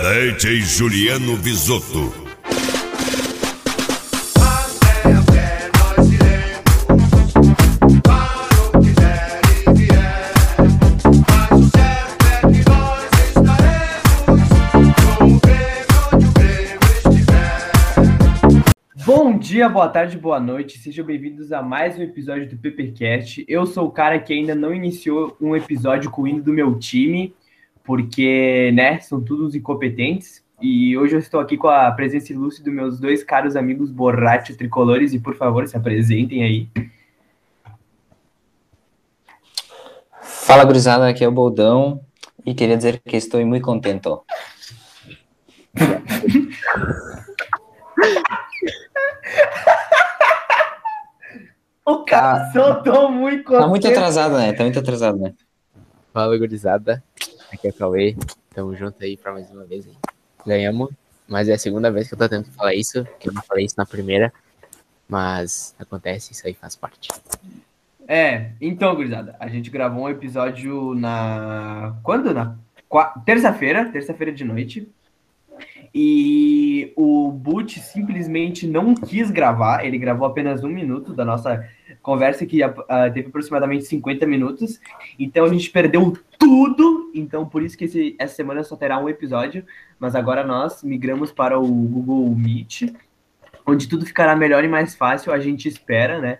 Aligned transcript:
DJ 0.00 0.62
Juliano 0.62 1.36
Visotto. 1.36 2.10
Bom 19.04 19.36
dia, 19.36 19.68
boa 19.68 19.86
tarde, 19.86 20.16
boa 20.16 20.40
noite. 20.40 20.78
Sejam 20.78 21.04
bem-vindos 21.04 21.52
a 21.52 21.60
mais 21.60 21.98
um 21.98 22.02
episódio 22.02 22.48
do 22.48 22.56
PPcast. 22.56 23.44
Eu 23.46 23.66
sou 23.66 23.88
o 23.88 23.90
cara 23.90 24.18
que 24.18 24.32
ainda 24.32 24.54
não 24.54 24.74
iniciou 24.74 25.36
um 25.38 25.54
episódio 25.54 26.10
com 26.10 26.22
o 26.22 26.26
hino 26.26 26.42
do 26.42 26.54
meu 26.54 26.78
time, 26.78 27.34
porque, 27.90 28.70
né, 28.72 29.00
são 29.00 29.20
todos 29.20 29.52
incompetentes. 29.56 30.44
E 30.62 30.96
hoje 30.96 31.16
eu 31.16 31.18
estou 31.18 31.40
aqui 31.40 31.56
com 31.56 31.66
a 31.66 31.90
presença 31.90 32.32
ilustre 32.32 32.62
dos 32.62 32.72
meus 32.72 33.00
dois 33.00 33.24
caros 33.24 33.56
amigos 33.56 33.90
borracho 33.90 34.56
tricolores 34.56 35.12
e, 35.12 35.18
por 35.18 35.34
favor, 35.34 35.66
se 35.66 35.76
apresentem 35.76 36.44
aí. 36.44 36.68
Fala, 40.22 40.64
gurizada, 40.64 41.08
aqui 41.08 41.24
é 41.24 41.28
o 41.28 41.32
Boldão 41.32 42.00
e 42.46 42.54
queria 42.54 42.76
dizer 42.76 43.00
que 43.00 43.16
estou 43.16 43.44
muito 43.44 43.64
contente. 43.64 44.08
O 51.84 52.04
cara 52.04 52.38
Tá. 52.38 52.52
soltou 52.52 53.10
muito 53.10 53.42
contente. 53.42 53.62
Tá 53.62 53.66
muito 53.68 53.88
atrasado, 53.88 54.36
né? 54.38 54.52
Tá 54.52 54.62
muito 54.62 54.78
atrasado, 54.78 55.18
né? 55.18 55.34
Fala, 56.12 56.38
gurizada. 56.38 57.02
Aqui 57.52 57.66
é 57.66 57.70
o 57.70 57.74
Cauê. 57.74 58.16
Tamo 58.54 58.74
junto 58.74 59.02
aí 59.02 59.16
pra 59.16 59.32
mais 59.32 59.50
uma 59.50 59.64
vez. 59.64 59.86
Aí. 59.86 59.94
Ganhamos, 60.46 60.90
mas 61.28 61.48
é 61.48 61.54
a 61.54 61.58
segunda 61.58 61.90
vez 61.90 62.08
que 62.08 62.14
eu 62.14 62.18
tô 62.18 62.28
tentando 62.28 62.52
falar 62.54 62.74
isso, 62.74 63.06
que 63.18 63.28
eu 63.28 63.32
não 63.32 63.42
falei 63.42 63.64
isso 63.66 63.74
na 63.78 63.86
primeira. 63.86 64.32
Mas 65.08 65.74
acontece, 65.78 66.32
isso 66.32 66.46
aí 66.46 66.54
faz 66.54 66.76
parte. 66.76 67.08
É, 68.06 68.50
então, 68.60 68.94
gurizada, 68.94 69.36
a 69.38 69.48
gente 69.48 69.70
gravou 69.70 70.04
um 70.04 70.08
episódio 70.08 70.94
na. 70.94 71.96
Quando? 72.02 72.32
Na 72.32 72.56
qua- 72.88 73.14
terça-feira, 73.24 73.88
terça-feira 73.90 74.32
de 74.32 74.44
noite. 74.44 74.88
E 75.94 76.92
o 76.96 77.30
Boot 77.32 77.78
simplesmente 77.80 78.66
não 78.66 78.94
quis 78.94 79.30
gravar, 79.30 79.84
ele 79.84 79.98
gravou 79.98 80.26
apenas 80.26 80.62
um 80.62 80.68
minuto 80.68 81.12
da 81.12 81.24
nossa 81.24 81.64
conversa, 82.02 82.46
que 82.46 82.62
ah, 82.62 82.72
teve 83.12 83.28
aproximadamente 83.28 83.84
50 83.84 84.26
minutos. 84.26 84.80
Então 85.18 85.44
a 85.44 85.48
gente 85.48 85.70
perdeu 85.70 86.16
tudo. 86.38 87.10
Então, 87.14 87.44
por 87.46 87.62
isso 87.62 87.76
que 87.76 87.84
esse- 87.84 88.16
essa 88.18 88.34
semana 88.34 88.62
só 88.62 88.76
terá 88.76 88.98
um 88.98 89.08
episódio. 89.08 89.64
Mas 89.98 90.14
agora 90.14 90.44
nós 90.44 90.82
migramos 90.82 91.32
para 91.32 91.58
o 91.58 91.66
Google 91.66 92.30
Meet, 92.34 92.92
onde 93.66 93.88
tudo 93.88 94.06
ficará 94.06 94.34
melhor 94.34 94.64
e 94.64 94.68
mais 94.68 94.94
fácil, 94.94 95.32
a 95.32 95.38
gente 95.38 95.68
espera, 95.68 96.20
né? 96.20 96.38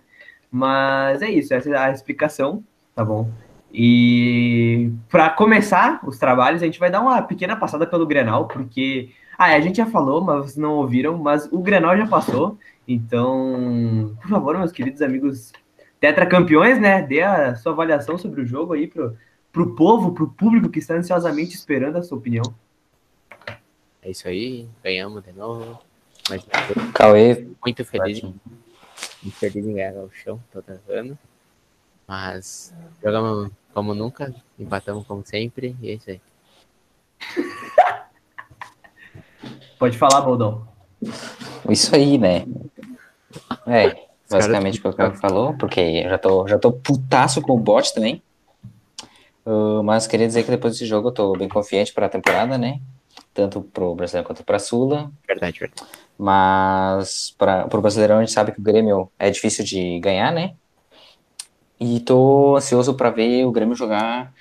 Mas 0.51 1.23
é 1.23 1.31
isso, 1.31 1.53
essa 1.55 1.69
é 1.71 1.77
a 1.77 1.91
explicação, 1.93 2.65
tá 2.95 3.05
bom? 3.05 3.31
E 3.73 4.93
para 5.09 5.31
começar 5.31 6.01
os 6.05 6.19
trabalhos, 6.19 6.63
a 6.63 6.67
gente 6.67 6.81
vai 6.81 6.91
dar 6.91 7.01
uma 7.01 7.23
pequena 7.23 7.57
passada 7.57 7.87
pelo 7.87 8.07
Grenal, 8.07 8.49
porque 8.49 9.11
ah, 9.39 9.55
a 9.55 9.61
gente 9.61 9.77
já 9.77 9.87
falou, 9.87 10.21
mas 10.21 10.45
vocês 10.45 10.57
não 10.57 10.75
ouviram, 10.75 11.17
mas 11.17 11.49
o 11.53 11.61
Grenal 11.61 11.97
já 11.97 12.07
passou. 12.07 12.59
Então, 12.87 14.17
por 14.21 14.29
favor, 14.29 14.59
meus 14.59 14.73
queridos 14.73 15.01
amigos 15.01 15.53
tetracampeões, 16.01 16.81
né? 16.81 17.03
Dê 17.03 17.23
a 17.23 17.55
sua 17.55 17.73
avaliação 17.73 18.19
sobre 18.19 18.41
o 18.41 18.47
jogo 18.47 18.73
aí 18.73 18.89
pro, 18.89 19.17
pro 19.53 19.75
povo, 19.77 20.13
pro 20.13 20.29
público 20.29 20.69
que 20.69 20.80
está 20.80 20.95
ansiosamente 20.95 21.55
esperando 21.55 21.97
a 21.97 22.03
sua 22.03 22.19
opinião. 22.19 22.55
É 24.03 24.11
isso 24.11 24.27
aí, 24.27 24.69
ganhamos 24.83 25.23
de 25.23 25.33
novo. 25.33 25.80
Mas 26.29 26.45
Cauê, 26.95 27.47
muito 27.64 27.85
feliz, 27.85 28.23
muito 28.23 29.36
feliz 29.36 29.67
em 29.67 29.75
ganhar 29.75 29.95
o 29.95 30.11
chão, 30.11 30.42
tô 30.53 30.61
tentando. 30.61 31.19
Mas 32.09 32.75
jogamos 33.03 33.51
como 33.73 33.95
nunca, 33.95 34.35
empatamos 34.58 35.07
como 35.07 35.25
sempre, 35.25 35.77
e 35.81 35.91
é 35.91 35.95
isso 35.95 36.11
aí. 36.11 36.20
Pode 39.79 39.97
falar, 39.97 40.20
Baldão. 40.20 40.67
isso 41.69 41.95
aí, 41.95 42.19
né? 42.19 42.45
É, 43.67 44.07
basicamente 44.30 44.79
o 44.79 44.83
que 44.83 44.89
o 44.89 44.92
Cauê 44.92 45.17
falou, 45.17 45.55
porque 45.57 45.80
eu 45.80 46.11
já 46.11 46.19
tô, 46.19 46.47
já 46.47 46.59
tô 46.59 46.73
putaço 46.73 47.41
com 47.41 47.55
o 47.55 47.59
bot 47.59 47.95
também. 47.95 48.23
Uh, 49.45 49.83
mas 49.83 50.07
queria 50.07 50.27
dizer 50.27 50.45
que 50.45 50.51
depois 50.51 50.75
desse 50.75 50.86
jogo 50.86 51.09
eu 51.09 51.13
tô 51.13 51.33
bem 51.33 51.48
confiante 51.48 51.92
para 51.92 52.07
a 52.07 52.11
temporada, 52.11 52.59
né? 52.59 52.80
Tanto 53.33 53.63
pro 53.63 53.95
Brasileiro 53.95 54.27
quanto 54.27 54.45
pra 54.45 54.59
Sula. 54.59 55.11
Verdade, 55.27 55.59
verdade. 55.59 55.83
Mas 56.19 57.35
para 57.39 57.67
o 57.73 57.80
Brasileirão 57.80 58.19
a 58.19 58.20
gente 58.20 58.33
sabe 58.33 58.53
que 58.53 58.61
o 58.61 58.63
Grêmio 58.63 59.11
é 59.19 59.30
difícil 59.30 59.64
de 59.64 59.98
ganhar, 60.01 60.30
né? 60.30 60.55
E 61.80 61.98
tô 62.01 62.57
ansioso 62.57 62.95
para 62.95 63.11
ver 63.11 63.45
o 63.46 63.51
Grêmio 63.52 63.74
jogar 63.74 64.33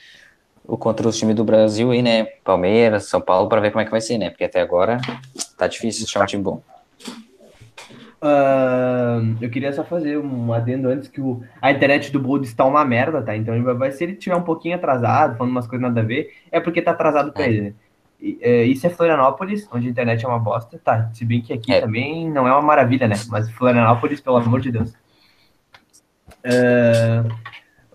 contra 0.68 1.08
os 1.08 1.18
times 1.18 1.36
do 1.36 1.44
Brasil 1.44 1.90
aí, 1.92 2.02
né? 2.02 2.26
Palmeiras, 2.44 3.06
São 3.06 3.22
Paulo, 3.22 3.48
para 3.48 3.62
ver 3.62 3.72
como 3.72 3.82
é 3.82 3.86
que 3.86 3.92
vai 3.92 4.02
ser, 4.02 4.18
né? 4.18 4.30
Porque 4.30 4.44
até 4.44 4.62
agora 4.62 4.98
tá 5.58 5.68
difícil 5.68 6.06
achar 6.06 6.22
um 6.24 6.26
time 6.26 6.44
bom. 6.44 6.62
Ahn, 8.22 9.38
eu 9.42 9.50
queria 9.50 9.72
só 9.72 9.84
fazer 9.84 10.18
um 10.18 10.52
adendo 10.52 10.90
antes 10.90 11.08
que 11.08 11.22
o, 11.22 11.42
a 11.62 11.72
internet 11.72 12.12
do 12.12 12.20
Bold 12.20 12.46
está 12.46 12.66
uma 12.66 12.84
merda, 12.84 13.22
tá? 13.22 13.36
Então 13.36 13.56
ele 13.56 13.64
vai, 13.64 13.74
vai- 13.74 13.92
se 13.94 14.04
ele 14.04 14.16
tiver 14.16 14.36
um 14.36 14.42
pouquinho 14.44 14.76
atrasado, 14.76 15.38
falando 15.38 15.52
umas 15.52 15.66
coisas 15.66 15.88
nada 15.88 16.02
a 16.02 16.04
ver, 16.04 16.30
é 16.52 16.60
porque 16.60 16.82
tá 16.82 16.92
atrasado 16.92 17.32
pra 17.32 17.46
É. 17.46 17.50
ele, 17.50 17.62
né? 17.62 17.74
E, 18.22 18.38
é, 18.42 18.64
isso 18.66 18.86
é 18.86 18.90
Florianópolis, 18.90 19.66
onde 19.72 19.88
a 19.88 19.90
internet 19.90 20.26
é 20.26 20.28
uma 20.28 20.38
bosta, 20.38 20.78
tá? 20.84 21.10
Se 21.14 21.24
bem 21.24 21.42
que 21.42 21.54
aqui 21.54 21.72
É. 21.72 21.80
também 21.80 22.30
não 22.30 22.46
é 22.46 22.52
uma 22.52 22.62
maravilha, 22.62 23.08
né? 23.08 23.16
Mas 23.30 23.50
Florianópolis, 23.52 24.20
pelo 24.20 24.36
amor 24.36 24.60
de 24.60 24.74
Deus. 24.74 24.94
É, 26.52 27.24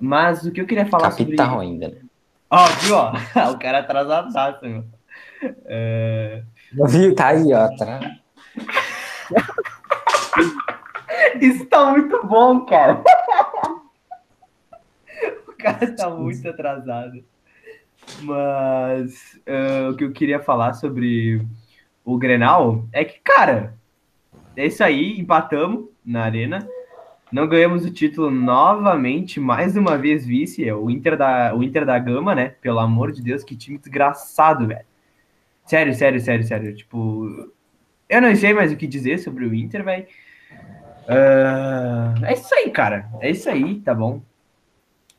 mas 0.00 0.44
o 0.44 0.52
que 0.52 0.60
eu 0.60 0.66
queria 0.66 0.86
falar 0.86 1.10
Capital 1.10 1.48
sobre... 1.50 1.66
ainda, 1.66 1.88
né? 1.88 2.00
Ó, 2.50 2.66
viu, 2.66 2.96
ó? 2.96 3.12
o 3.50 3.58
cara 3.58 3.78
atrasadaço, 3.78 4.64
meu. 4.64 4.84
Viu? 6.88 7.14
Tá 7.14 7.28
aí, 7.28 7.52
ó. 7.52 7.68
Tá... 7.76 8.00
Isso 11.40 11.66
tá 11.66 11.90
muito 11.90 12.26
bom, 12.26 12.64
cara. 12.64 13.02
o 15.48 15.52
cara 15.58 15.94
tá 15.94 16.10
muito 16.10 16.48
atrasado. 16.48 17.24
Mas 18.20 19.40
eh, 19.46 19.88
o 19.88 19.96
que 19.96 20.04
eu 20.04 20.12
queria 20.12 20.38
falar 20.40 20.74
sobre 20.74 21.44
o 22.04 22.18
Grenal 22.18 22.84
é 22.92 23.04
que, 23.04 23.18
cara, 23.20 23.74
é 24.56 24.66
isso 24.66 24.84
aí, 24.84 25.18
empatamos 25.18 25.88
na 26.04 26.22
arena. 26.24 26.68
Não 27.32 27.48
ganhamos 27.48 27.84
o 27.84 27.90
título 27.90 28.30
novamente, 28.30 29.40
mais 29.40 29.76
uma 29.76 29.96
vez 29.98 30.24
vice, 30.24 30.66
é 30.66 30.74
o 30.74 30.88
Inter 30.90 31.16
da, 31.16 31.54
o 31.54 31.62
Inter 31.62 31.84
da 31.84 31.98
Gama, 31.98 32.34
né? 32.34 32.54
Pelo 32.60 32.78
amor 32.78 33.10
de 33.10 33.22
Deus, 33.22 33.42
que 33.42 33.56
time 33.56 33.78
desgraçado, 33.78 34.66
velho. 34.66 34.86
Sério, 35.64 35.94
sério, 35.94 36.20
sério, 36.20 36.44
sério. 36.44 36.74
Tipo, 36.76 37.50
eu 38.08 38.22
não 38.22 38.34
sei 38.36 38.52
mais 38.52 38.72
o 38.72 38.76
que 38.76 38.86
dizer 38.86 39.18
sobre 39.18 39.46
o 39.46 39.54
Inter, 39.54 39.82
velho. 39.82 40.06
Ah, 41.08 42.14
é 42.22 42.34
isso 42.34 42.54
aí, 42.54 42.70
cara. 42.70 43.08
É 43.20 43.30
isso 43.30 43.48
aí, 43.48 43.80
tá 43.80 43.94
bom? 43.94 44.22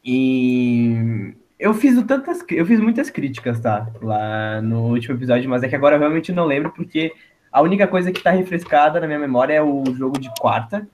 E 0.04 1.34
eu 1.60 1.74
fiz 1.74 2.02
tantas, 2.04 2.44
eu 2.50 2.66
fiz 2.66 2.80
muitas 2.80 3.10
críticas, 3.10 3.60
tá? 3.60 3.88
Lá 4.02 4.62
no 4.62 4.90
último 4.92 5.16
episódio, 5.16 5.50
mas 5.50 5.64
é 5.64 5.68
que 5.68 5.76
agora 5.76 5.96
eu 5.96 6.00
realmente 6.00 6.32
não 6.32 6.46
lembro, 6.46 6.72
porque 6.72 7.14
a 7.52 7.62
única 7.62 7.88
coisa 7.88 8.12
que 8.12 8.22
tá 8.22 8.32
refrescada 8.32 9.00
na 9.00 9.08
minha 9.08 9.20
memória 9.20 9.54
é 9.54 9.62
o 9.62 9.84
jogo 9.94 10.20
de 10.20 10.30
quarta. 10.40 10.88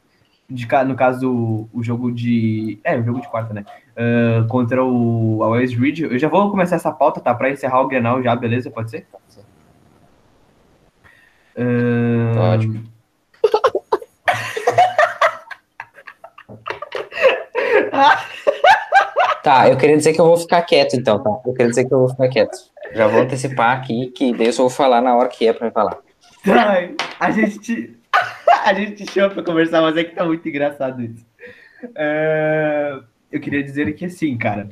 De, 0.54 0.68
no 0.86 0.96
caso, 0.96 1.70
o, 1.74 1.82
jogo 1.82 2.12
de. 2.12 2.80
É, 2.84 2.98
o 2.98 3.04
jogo 3.04 3.22
de 3.22 3.28
quarta, 3.28 3.54
né? 3.54 3.66
Ah, 3.96 4.46
contra 4.50 4.84
o 4.84 5.42
a 5.44 5.50
West 5.50 5.76
Ridge. 5.76 6.04
Eu 6.04 6.20
já 6.20 6.28
vou 6.28 6.52
começar 6.52 6.76
essa 6.76 6.92
pauta, 6.92 7.22
tá? 7.22 7.34
Pra 7.34 7.50
encerrar 7.50 7.82
o 7.82 7.88
Grenal 7.88 8.22
já, 8.22 8.36
beleza? 8.36 8.70
Pode 8.70 8.92
ser? 8.92 9.08
Ah, 11.58 12.34
Pode. 12.36 12.92
Tá, 19.44 19.68
eu 19.68 19.76
queria 19.76 19.98
dizer 19.98 20.14
que 20.14 20.22
eu 20.22 20.26
vou 20.26 20.38
ficar 20.38 20.62
quieto, 20.62 20.96
então, 20.96 21.22
tá? 21.22 21.30
Eu 21.46 21.54
queria 21.54 21.70
dizer 21.70 21.86
que 21.86 21.94
eu 21.94 22.00
vou 22.00 22.10
ficar 22.10 22.30
quieto. 22.30 22.58
Já 22.94 23.08
vou 23.08 23.22
antecipar 23.22 23.76
aqui, 23.76 24.12
que 24.12 24.34
daí 24.34 24.48
eu 24.48 24.54
só 24.54 24.62
vou 24.62 24.70
falar 24.70 25.02
na 25.02 25.16
hora 25.16 25.30
que 25.30 25.48
é 25.48 25.54
pra 25.54 25.66
me 25.66 25.74
falar. 25.74 25.98
Ai, 26.48 26.96
a 27.20 27.32
gente 27.32 27.60
te, 27.60 27.98
a 28.66 28.74
gente 28.74 29.04
te 29.04 29.12
chama 29.12 29.34
pra 29.34 29.44
conversar, 29.44 29.82
mas 29.82 29.98
é 29.98 30.04
que 30.04 30.16
tá 30.16 30.26
muito 30.26 30.48
engraçado 30.48 31.02
isso. 31.02 31.26
É, 31.96 33.00
eu 33.32 33.40
queria 33.40 33.64
dizer 33.64 33.92
que 33.94 34.06
assim, 34.06 34.38
cara. 34.38 34.70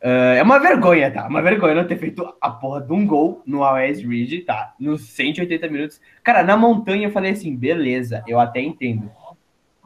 é, 0.00 0.38
é 0.38 0.42
uma 0.42 0.58
vergonha, 0.58 1.10
tá? 1.10 1.26
Uma 1.26 1.42
vergonha 1.42 1.74
não 1.74 1.86
ter 1.86 1.96
feito 1.98 2.24
a 2.40 2.50
porra 2.50 2.80
de 2.80 2.92
um 2.92 3.06
gol 3.06 3.42
no 3.46 3.60
West 3.60 4.04
Ridge, 4.04 4.40
tá? 4.40 4.74
Nos 4.78 5.08
180 5.10 5.68
minutos. 5.68 6.00
Cara, 6.22 6.42
na 6.42 6.56
montanha 6.56 7.06
eu 7.08 7.12
falei 7.12 7.32
assim, 7.32 7.56
beleza, 7.56 8.22
eu 8.26 8.38
até 8.38 8.60
entendo. 8.60 9.10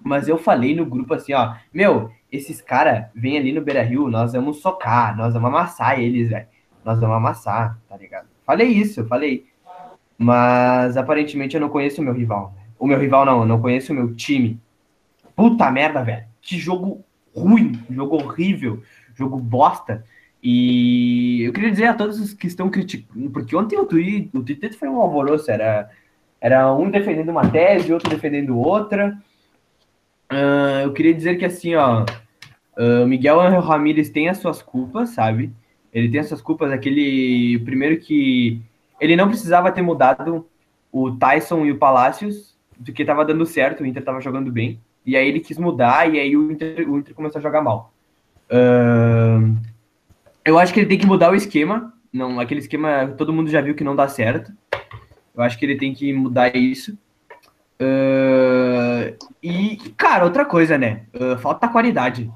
Mas 0.05 0.29
eu 0.29 0.39
falei 0.39 0.75
no 0.75 0.87
grupo 0.87 1.15
assim, 1.15 1.33
ó, 1.33 1.55
meu, 1.73 2.11
esses 2.31 2.61
caras 2.61 3.07
vêm 3.15 3.39
ali 3.39 3.53
no 3.53 3.61
Beira 3.63 3.83
Rio, 3.83 4.09
nós 4.09 4.33
vamos 4.33 4.61
socar, 4.61 5.17
nós 5.17 5.35
vamos 5.35 5.49
amassar 5.49 5.99
eles, 6.01 6.29
velho. 6.31 6.47
Nós 6.85 7.01
vamos 7.01 7.17
amassar, 7.17 7.79
tá 7.89 7.97
ligado? 7.97 8.29
Falei 8.45 8.69
isso, 8.69 9.01
eu 9.01 9.07
falei. 9.07 9.47
Mas 10.17 10.97
aparentemente 10.97 11.57
eu 11.57 11.61
não 11.61 11.69
conheço 11.69 12.01
o 12.01 12.05
meu 12.05 12.15
rival. 12.15 12.55
né? 12.57 12.66
O 12.79 12.87
meu 12.87 12.99
rival 12.99 13.25
não, 13.25 13.41
eu 13.41 13.47
não 13.47 13.61
conheço 13.61 13.93
o 13.93 13.97
meu 13.97 14.15
time. 14.15 14.61
Puta 15.35 15.71
merda, 15.71 16.03
velho. 16.03 16.25
Que 16.41 16.59
jogo 16.59 17.05
ruim, 17.35 17.79
jogo 17.91 18.17
horrível, 18.17 18.83
jogo 19.15 19.39
bosta. 19.39 20.05
E 20.43 21.43
eu 21.43 21.53
queria 21.53 21.71
dizer 21.71 21.87
a 21.87 21.95
todos 21.95 22.21
os 22.21 22.33
que 22.33 22.47
estão 22.47 22.71
criticando, 22.71 23.31
porque 23.31 23.57
ontem 23.57 23.77
o 23.79 23.85
Twitter, 23.85 24.41
o 24.41 24.45
Twitter 24.45 24.73
foi 24.79 24.89
um 24.89 25.01
alvoroço, 25.01 25.51
era, 25.51 25.91
era 26.41 26.73
um 26.73 26.91
defendendo 26.91 27.31
uma 27.31 27.49
tese, 27.49 27.93
outro 27.93 28.09
defendendo 28.09 28.57
outra. 28.59 29.19
Ah, 30.29 30.83
eu 30.85 30.93
queria 30.93 31.15
dizer 31.15 31.37
que 31.37 31.45
assim, 31.45 31.75
ó, 31.75 32.05
o 32.77 33.07
Miguel 33.07 33.41
Angel 33.41 33.61
Ramírez 33.61 34.11
tem 34.11 34.29
as 34.29 34.39
suas 34.39 34.63
culpas, 34.63 35.11
sabe? 35.11 35.53
Ele 35.93 36.09
tem 36.09 36.21
as 36.21 36.29
suas 36.29 36.43
culpas, 36.43 36.71
aquele 36.71 37.59
primeiro 37.65 37.99
que 37.99 38.61
ele 39.01 39.17
não 39.17 39.29
precisava 39.29 39.73
ter 39.73 39.83
mudado 39.83 40.47
o 40.93 41.11
Tyson 41.11 41.65
e 41.65 41.73
o 41.73 41.79
Palácios, 42.77 42.85
porque 42.85 43.05
tava 43.05 43.25
dando 43.25 43.47
certo, 43.47 43.83
o 43.83 43.87
Inter 43.87 44.05
tava 44.05 44.21
jogando 44.21 44.51
bem. 44.51 44.81
E 45.05 45.17
aí 45.17 45.27
ele 45.29 45.41
quis 45.41 45.59
mudar 45.59 46.13
e 46.13 46.19
aí 46.19 46.37
o 46.37 46.51
Inter, 46.51 46.89
o 46.91 46.99
Inter 46.99 47.15
começou 47.15 47.39
a 47.39 47.43
jogar 47.43 47.63
mal. 47.63 47.93
Ahn, 48.51 49.57
eu 50.45 50.59
acho 50.59 50.73
que 50.73 50.81
ele 50.81 50.89
tem 50.89 50.99
que 50.99 51.07
mudar 51.07 51.31
o 51.31 51.35
esquema. 51.37 51.93
Não, 52.13 52.41
aquele 52.41 52.61
esquema 52.61 53.15
todo 53.17 53.33
mundo 53.33 53.51
já 53.51 53.61
viu 53.61 53.75
que 53.75 53.85
não 53.85 53.95
dá 53.97 54.09
certo. 54.09 54.53
Eu 55.35 55.43
acho 55.43 55.59
que 55.59 55.65
ele 55.65 55.77
tem 55.77 55.93
que 55.95 56.13
mudar 56.13 56.55
isso. 56.57 56.97
Ahn, 57.81 59.15
e, 59.43 59.77
cara, 59.97 60.25
outra 60.25 60.45
coisa, 60.45 60.77
né? 60.79 61.03
Ah, 61.19 61.37
falta 61.39 61.69
qualidade. 61.69 62.31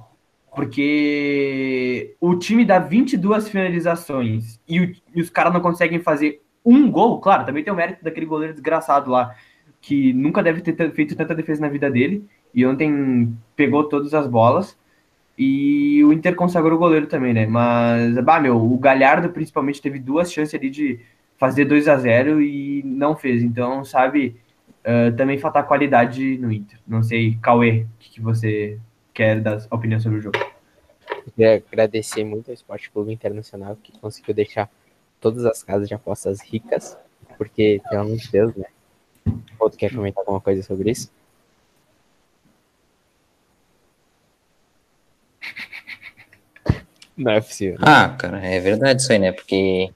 Porque 0.55 2.15
o 2.21 2.35
time 2.37 2.65
dá 2.65 2.79
22 2.79 3.49
finalizações 3.49 4.61
e, 4.69 4.81
o- 4.81 4.93
e 5.15 5.21
os 5.21 5.31
caras 5.31 5.53
não 5.53 5.61
conseguem 5.61 6.01
fazer 6.01 6.43
um 6.65 6.91
gol. 6.91 7.21
Claro, 7.21 7.45
também 7.47 7.63
tem 7.65 7.73
o 7.73 7.77
mérito 7.77 8.05
daquele 8.05 8.27
goleiro 8.27 8.53
desgraçado 8.53 9.11
lá, 9.11 9.35
que 9.81 10.13
nunca 10.13 10.43
deve 10.43 10.61
ter 10.61 10.93
feito 10.93 11.17
tanta 11.17 11.35
defesa 11.35 11.61
na 11.61 11.69
vida 11.69 11.91
dele. 11.91 12.25
E 12.55 12.67
ontem 12.67 13.33
pegou 13.57 13.85
todas 13.85 14.15
as 14.15 14.27
bolas. 14.27 14.77
E 15.39 16.05
o 16.05 16.13
Inter 16.13 16.35
consagrou 16.35 16.75
o 16.75 16.79
goleiro 16.79 17.07
também, 17.07 17.33
né? 17.33 17.47
Mas, 17.47 18.19
bah, 18.23 18.41
meu, 18.41 18.57
o 18.57 18.77
Galhardo 18.79 19.31
principalmente 19.31 19.81
teve 19.81 19.99
duas 19.99 20.31
chances 20.31 20.55
ali 20.55 20.69
de 20.69 21.01
fazer 21.39 21.65
2 21.65 21.89
a 21.89 21.97
0 21.97 22.43
e 22.43 22.83
não 22.85 23.17
fez. 23.17 23.43
Então, 23.43 23.85
sabe, 23.85 24.37
ah, 24.85 25.13
também 25.17 25.39
falta 25.39 25.63
qualidade 25.63 26.39
no 26.39 26.53
Inter. 26.53 26.79
Não 26.87 27.03
sei, 27.03 27.37
Cauê, 27.43 27.83
o 27.83 27.89
que, 27.99 28.11
que 28.11 28.21
você 28.21 28.79
quer 29.13 29.41
dar 29.41 29.59
opinião 29.71 30.01
sobre 30.01 30.19
o 30.19 30.23
jogo? 30.23 30.39
Eu 31.27 31.33
queria 31.33 31.63
agradecer 31.69 32.25
muito 32.25 32.49
ao 32.49 32.55
Esporte 32.55 32.91
Clube 32.91 33.13
Internacional 33.13 33.77
que 33.83 33.99
conseguiu 33.99 34.35
deixar 34.35 34.71
todas 35.21 35.45
as 35.45 35.63
casas 35.63 35.87
de 35.89 35.95
apostas 35.95 36.41
ricas, 36.41 36.97
porque, 37.37 37.81
pelo 37.89 38.03
amor 38.03 38.17
de 38.17 38.31
Deus, 38.31 38.55
né? 38.55 38.67
Outro 39.59 39.79
quer 39.79 39.95
comentar 39.95 40.21
alguma 40.23 40.41
coisa 40.41 40.63
sobre 40.63 40.91
isso? 40.91 41.11
Não 47.17 47.33
é 47.33 47.41
possível. 47.41 47.79
Ah, 47.83 48.09
cara, 48.19 48.45
é 48.45 48.61
verdade 48.61 49.03
isso 49.03 49.13
aí, 49.13 49.19
né? 49.19 49.33
Porque. 49.33 49.93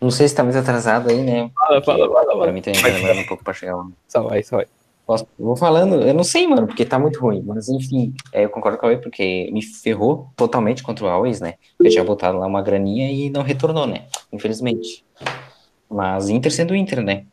Não 0.00 0.10
sei 0.10 0.26
se 0.28 0.34
tá 0.34 0.42
muito 0.42 0.56
atrasado 0.58 1.10
aí, 1.10 1.22
né? 1.22 1.50
Fala, 1.54 1.82
fala, 1.82 2.10
fala, 2.10 2.42
Pra 2.42 2.52
mim 2.52 2.62
também 2.62 2.80
tá 2.80 2.88
demorando 2.88 3.20
um 3.20 3.26
pouco 3.26 3.44
pra 3.44 3.52
chegar 3.52 3.76
lá. 3.76 3.86
Só 4.08 4.22
vai, 4.22 4.42
só 4.42 4.56
vai. 4.56 4.66
Posso, 5.10 5.26
vou 5.36 5.56
falando, 5.56 5.96
eu 6.02 6.14
não 6.14 6.22
sei, 6.22 6.46
mano, 6.46 6.68
porque 6.68 6.84
tá 6.84 6.96
muito 6.96 7.18
ruim, 7.18 7.42
mas 7.44 7.68
enfim, 7.68 8.14
é, 8.32 8.44
eu 8.44 8.48
concordo 8.48 8.78
com 8.78 8.86
a 8.86 8.90
Cauê, 8.90 9.02
porque 9.02 9.50
me 9.52 9.60
ferrou 9.60 10.30
totalmente 10.36 10.84
contra 10.84 11.04
o 11.04 11.08
Always, 11.08 11.40
né? 11.40 11.54
Eu 11.80 11.90
tinha 11.90 12.04
botado 12.04 12.38
lá 12.38 12.46
uma 12.46 12.62
graninha 12.62 13.10
e 13.10 13.28
não 13.28 13.42
retornou, 13.42 13.88
né? 13.88 14.04
Infelizmente. 14.32 15.04
Mas 15.90 16.28
Inter 16.28 16.52
sendo 16.52 16.76
Inter, 16.76 17.02
né? 17.02 17.24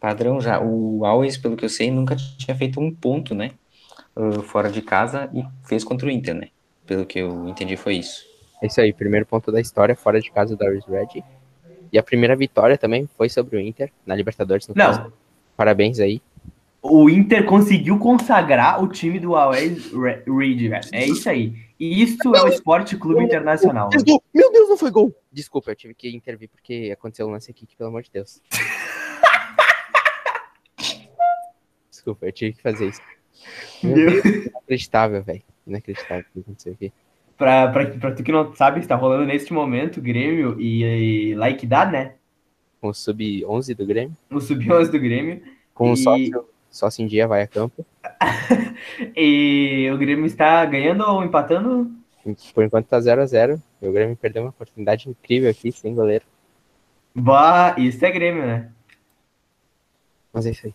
Padrão 0.00 0.40
já. 0.40 0.58
O 0.62 1.04
Always, 1.04 1.36
pelo 1.36 1.58
que 1.58 1.64
eu 1.66 1.68
sei, 1.68 1.90
nunca 1.90 2.16
tinha 2.16 2.56
feito 2.56 2.80
um 2.80 2.90
ponto, 2.90 3.34
né? 3.34 3.50
Uh, 4.16 4.40
fora 4.40 4.70
de 4.70 4.80
casa 4.80 5.28
e 5.34 5.44
fez 5.68 5.84
contra 5.84 6.08
o 6.08 6.10
Inter, 6.10 6.34
né? 6.34 6.48
Pelo 6.86 7.04
que 7.04 7.18
eu 7.18 7.46
entendi 7.46 7.76
foi 7.76 7.96
isso. 7.96 8.24
É 8.62 8.66
isso 8.66 8.80
aí, 8.80 8.94
primeiro 8.94 9.26
ponto 9.26 9.52
da 9.52 9.60
história, 9.60 9.94
fora 9.94 10.22
de 10.22 10.30
casa 10.30 10.56
do 10.56 10.58
Darius 10.58 10.86
Red. 10.86 11.22
E 11.92 11.98
a 11.98 12.02
primeira 12.02 12.34
vitória 12.34 12.78
também 12.78 13.06
foi 13.14 13.28
sobre 13.28 13.58
o 13.58 13.60
Inter, 13.60 13.92
na 14.06 14.14
Libertadores. 14.14 14.66
No 14.66 14.74
caso. 14.74 15.02
Não, 15.02 15.12
Parabéns 15.54 16.00
aí. 16.00 16.20
O 16.90 17.08
Inter 17.10 17.44
conseguiu 17.44 17.98
consagrar 17.98 18.82
o 18.82 18.88
time 18.88 19.18
do 19.18 19.34
Always 19.34 19.92
Re- 19.92 20.22
Reed, 20.26 20.68
velho. 20.70 20.84
É 20.92 21.06
isso 21.06 21.28
aí. 21.28 21.54
E 21.78 22.02
isso 22.02 22.34
é 22.34 22.42
o 22.42 22.48
Esporte 22.48 22.96
Clube 22.96 23.22
Internacional. 23.22 23.90
Meu 23.92 24.02
Deus, 24.02 24.18
meu 24.34 24.50
Deus, 24.52 24.68
não 24.70 24.76
foi 24.78 24.90
gol! 24.90 25.14
Desculpa, 25.30 25.70
eu 25.72 25.76
tive 25.76 25.94
que 25.94 26.08
intervir 26.14 26.48
porque 26.48 26.90
aconteceu 26.92 27.26
um 27.26 27.30
lance 27.30 27.50
aqui 27.50 27.66
que, 27.66 27.76
pelo 27.76 27.90
amor 27.90 28.02
de 28.02 28.10
Deus. 28.10 28.40
Desculpa, 31.90 32.26
eu 32.26 32.32
tive 32.32 32.52
que 32.54 32.62
fazer 32.62 32.88
isso. 32.88 33.00
Meu. 33.82 33.94
Deus, 33.94 34.24
inacreditável, 34.24 35.22
velho. 35.22 35.42
Inacreditável 35.66 36.24
o 36.30 36.32
que 36.32 36.40
aconteceu 36.40 36.72
aqui. 36.72 36.92
Pra, 37.36 37.68
pra, 37.68 37.86
pra 37.86 38.12
tu 38.12 38.22
que 38.22 38.32
não 38.32 38.54
sabe, 38.54 38.80
está 38.80 38.94
rolando 38.96 39.26
neste 39.26 39.52
momento 39.52 40.00
Grêmio 40.00 40.58
e, 40.58 40.82
e 41.30 41.34
Like 41.34 41.66
Dá, 41.66 41.84
né? 41.84 42.14
Com 42.80 42.88
o 42.88 42.94
sub-11 42.94 43.74
do 43.74 43.84
Grêmio. 43.84 44.16
O 44.30 44.40
sub-11 44.40 44.90
do 44.90 44.98
Grêmio. 44.98 45.42
Com 45.74 45.90
o 45.90 45.94
E- 45.94 45.96
sócio, 45.98 46.26
sócio 46.32 46.48
em 47.02 47.06
dia 47.06 47.26
vai 47.26 47.42
a 47.42 47.46
campo. 47.46 47.84
E 49.16 49.88
o 49.92 49.98
Grêmio 49.98 50.26
está 50.26 50.64
ganhando 50.64 51.02
ou 51.04 51.24
empatando? 51.24 51.90
Por 52.54 52.64
enquanto 52.64 52.86
tá 52.86 52.98
0x0. 52.98 53.60
O 53.80 53.92
Grêmio 53.92 54.16
perdeu 54.16 54.42
uma 54.42 54.50
oportunidade 54.50 55.08
incrível 55.08 55.50
aqui, 55.50 55.72
sem 55.72 55.94
goleiro. 55.94 56.24
Bah, 57.14 57.74
isso 57.78 58.04
é 58.04 58.10
Grêmio, 58.10 58.46
né? 58.46 58.70
Mas 60.32 60.46
é 60.46 60.50
isso 60.50 60.66
aí. 60.66 60.74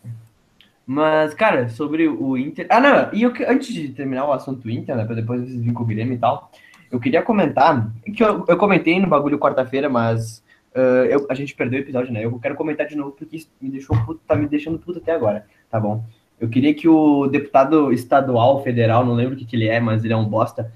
Mas, 0.86 1.34
cara, 1.34 1.70
sobre 1.70 2.08
o 2.08 2.38
Inter. 2.38 2.66
Ah, 2.70 2.80
não, 2.80 3.14
e 3.14 3.22
eu, 3.24 3.32
antes 3.48 3.74
de 3.74 3.90
terminar 3.90 4.26
o 4.26 4.34
assunto 4.34 4.70
Inter, 4.70 4.96
né? 4.96 5.06
Pra 5.06 5.16
depois 5.16 5.42
vocês 5.42 5.56
virem 5.60 5.74
com 5.74 5.84
o 5.84 5.88
Grêmio 5.88 6.14
e 6.16 6.18
tal, 6.18 6.52
eu 6.92 7.00
queria 7.00 7.22
comentar. 7.22 7.92
Que 8.16 8.24
eu, 8.24 8.46
eu 8.48 8.58
comentei 8.58 9.00
no 9.00 9.08
bagulho 9.08 9.38
quarta-feira, 9.40 9.88
mas 9.90 10.44
ah, 10.76 11.06
eu- 11.10 11.28
a 11.30 11.34
gente 11.34 11.56
perdeu 11.56 11.80
o 11.80 11.84
episódio, 11.84 12.12
né? 12.12 12.26
Eu 12.26 12.40
quero 12.40 12.56
comentar 12.56 12.88
de 12.88 12.96
novo 12.96 13.12
porque 13.12 13.36
isso 13.38 13.50
me 13.62 13.70
deixou 13.70 13.96
puto, 14.06 14.22
tá 14.28 14.36
me 14.36 14.48
deixando 14.48 14.80
puto 14.80 15.00
até 15.00 15.12
agora, 15.12 15.46
tá 15.72 15.80
bom? 15.80 16.04
Eu 16.40 16.50
queria 16.50 16.74
que 16.74 16.88
o 16.90 17.28
deputado 17.28 17.92
estadual, 17.94 18.62
federal, 18.64 19.06
não 19.06 19.14
lembro 19.14 19.36
o 19.36 19.38
que, 19.38 19.46
que 19.46 19.56
ele 19.56 19.68
é, 19.68 19.80
mas 19.80 20.04
ele 20.04 20.14
é 20.14 20.18
um 20.18 20.26
bosta. 20.26 20.72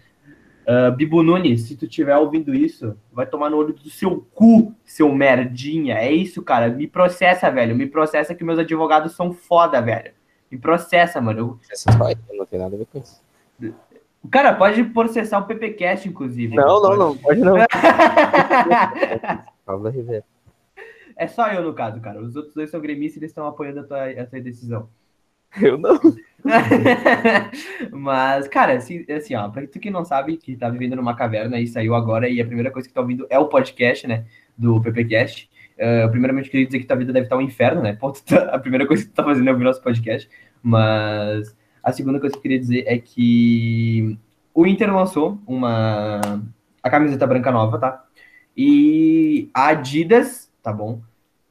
ah, 0.68 0.92
Bibo 0.92 1.22
Nunes, 1.24 1.64
se 1.64 1.75
tu 1.75 1.86
estiver 1.86 2.16
ouvindo 2.18 2.54
isso, 2.54 2.96
vai 3.12 3.25
tomar 3.25 3.50
no 3.50 3.58
olho 3.58 3.74
do 3.74 3.90
seu 3.90 4.25
cu, 4.34 4.74
seu 4.84 5.14
merdinha. 5.14 5.96
É 5.96 6.12
isso, 6.12 6.42
cara. 6.44 6.70
Me 6.70 6.88
processa, 6.88 7.50
velho. 7.52 7.75
Me 7.75 7.88
processa 7.88 8.34
que 8.36 8.44
meus 8.44 8.60
advogados 8.60 9.14
são 9.16 9.34
foda, 9.34 9.82
velho. 9.82 10.12
Me 10.52 10.58
processa, 10.58 11.20
mano. 11.20 11.40
Eu- 11.40 11.60
não 12.38 12.46
tem 12.46 12.60
nada 12.60 12.75
a 12.75 12.80
ver 12.80 12.86
com 12.86 13.00
isso. 13.00 13.22
O 14.24 14.28
cara 14.28 14.54
pode 14.54 14.84
processar 14.86 15.40
o 15.40 15.46
PPCast, 15.46 16.08
inclusive. 16.08 16.56
Não, 16.56 16.82
não, 16.82 16.98
não. 16.98 17.18
Pode 17.18 17.40
não. 17.42 17.56
Pablo 19.66 19.90
Ribeiro. 19.90 20.24
É 21.17 21.27
só 21.27 21.48
eu, 21.48 21.63
no 21.63 21.74
caso, 21.74 22.00
cara. 22.01 22.22
Os 22.22 22.36
outros 22.36 22.53
dois 22.53 22.69
são 22.69 22.81
gremistas 22.81 23.17
e 23.17 23.19
eles 23.19 23.31
estão 23.31 23.48
apoiando 23.48 23.81
a 23.81 23.84
tua, 23.84 24.10
a 24.10 24.25
tua 24.25 24.41
decisão. 24.41 24.89
Eu 25.62 25.77
não. 25.77 26.00
Mas, 27.91 28.48
cara, 28.48 28.74
assim, 28.74 29.05
assim, 29.10 29.36
ó, 29.36 29.50
pra 29.50 29.65
tu 29.65 29.79
que 29.79 29.89
não 29.89 30.03
sabe, 30.03 30.38
que 30.38 30.55
tá 30.55 30.69
vivendo 30.69 30.95
numa 30.95 31.15
caverna 31.15 31.60
e 31.60 31.67
saiu 31.67 31.95
agora, 31.95 32.27
e 32.27 32.41
a 32.41 32.45
primeira 32.45 32.72
coisa 32.72 32.88
que 32.88 32.93
tá 32.93 33.01
ouvindo 33.01 33.25
é 33.29 33.39
o 33.39 33.48
podcast, 33.48 34.05
né? 34.07 34.25
Do 34.57 34.81
PPCast. 34.81 35.50
Uh, 35.75 36.10
primeiramente, 36.10 36.50
queria 36.50 36.65
dizer 36.65 36.79
que 36.79 36.86
tua 36.86 36.98
vida 36.98 37.13
deve 37.13 37.25
estar 37.25 37.38
um 37.38 37.41
inferno, 37.41 37.81
né? 37.81 37.93
Pô, 37.93 38.12
tá- 38.12 38.55
a 38.55 38.60
primeira 38.60 38.86
coisa 38.86 39.03
que 39.03 39.10
tu 39.10 39.15
tá 39.15 39.24
fazendo 39.24 39.48
é 39.48 39.51
ouvir 39.51 39.63
nosso 39.63 39.81
podcast. 39.81 40.29
Mas 40.62 41.55
a 41.81 41.91
segunda 41.91 42.19
coisa 42.19 42.34
que 42.34 42.39
eu 42.39 42.41
queria 42.41 42.60
dizer 42.60 42.84
é 42.88 42.98
que 42.98 44.17
o 44.53 44.65
Inter 44.65 44.93
lançou 44.93 45.39
uma 45.45 46.22
a 46.81 46.89
camiseta 46.89 47.25
branca 47.27 47.51
nova, 47.51 47.77
tá? 47.79 48.05
E 48.55 49.50
a 49.53 49.67
Adidas, 49.69 50.45
tá 50.65 50.74
bom? 50.74 51.00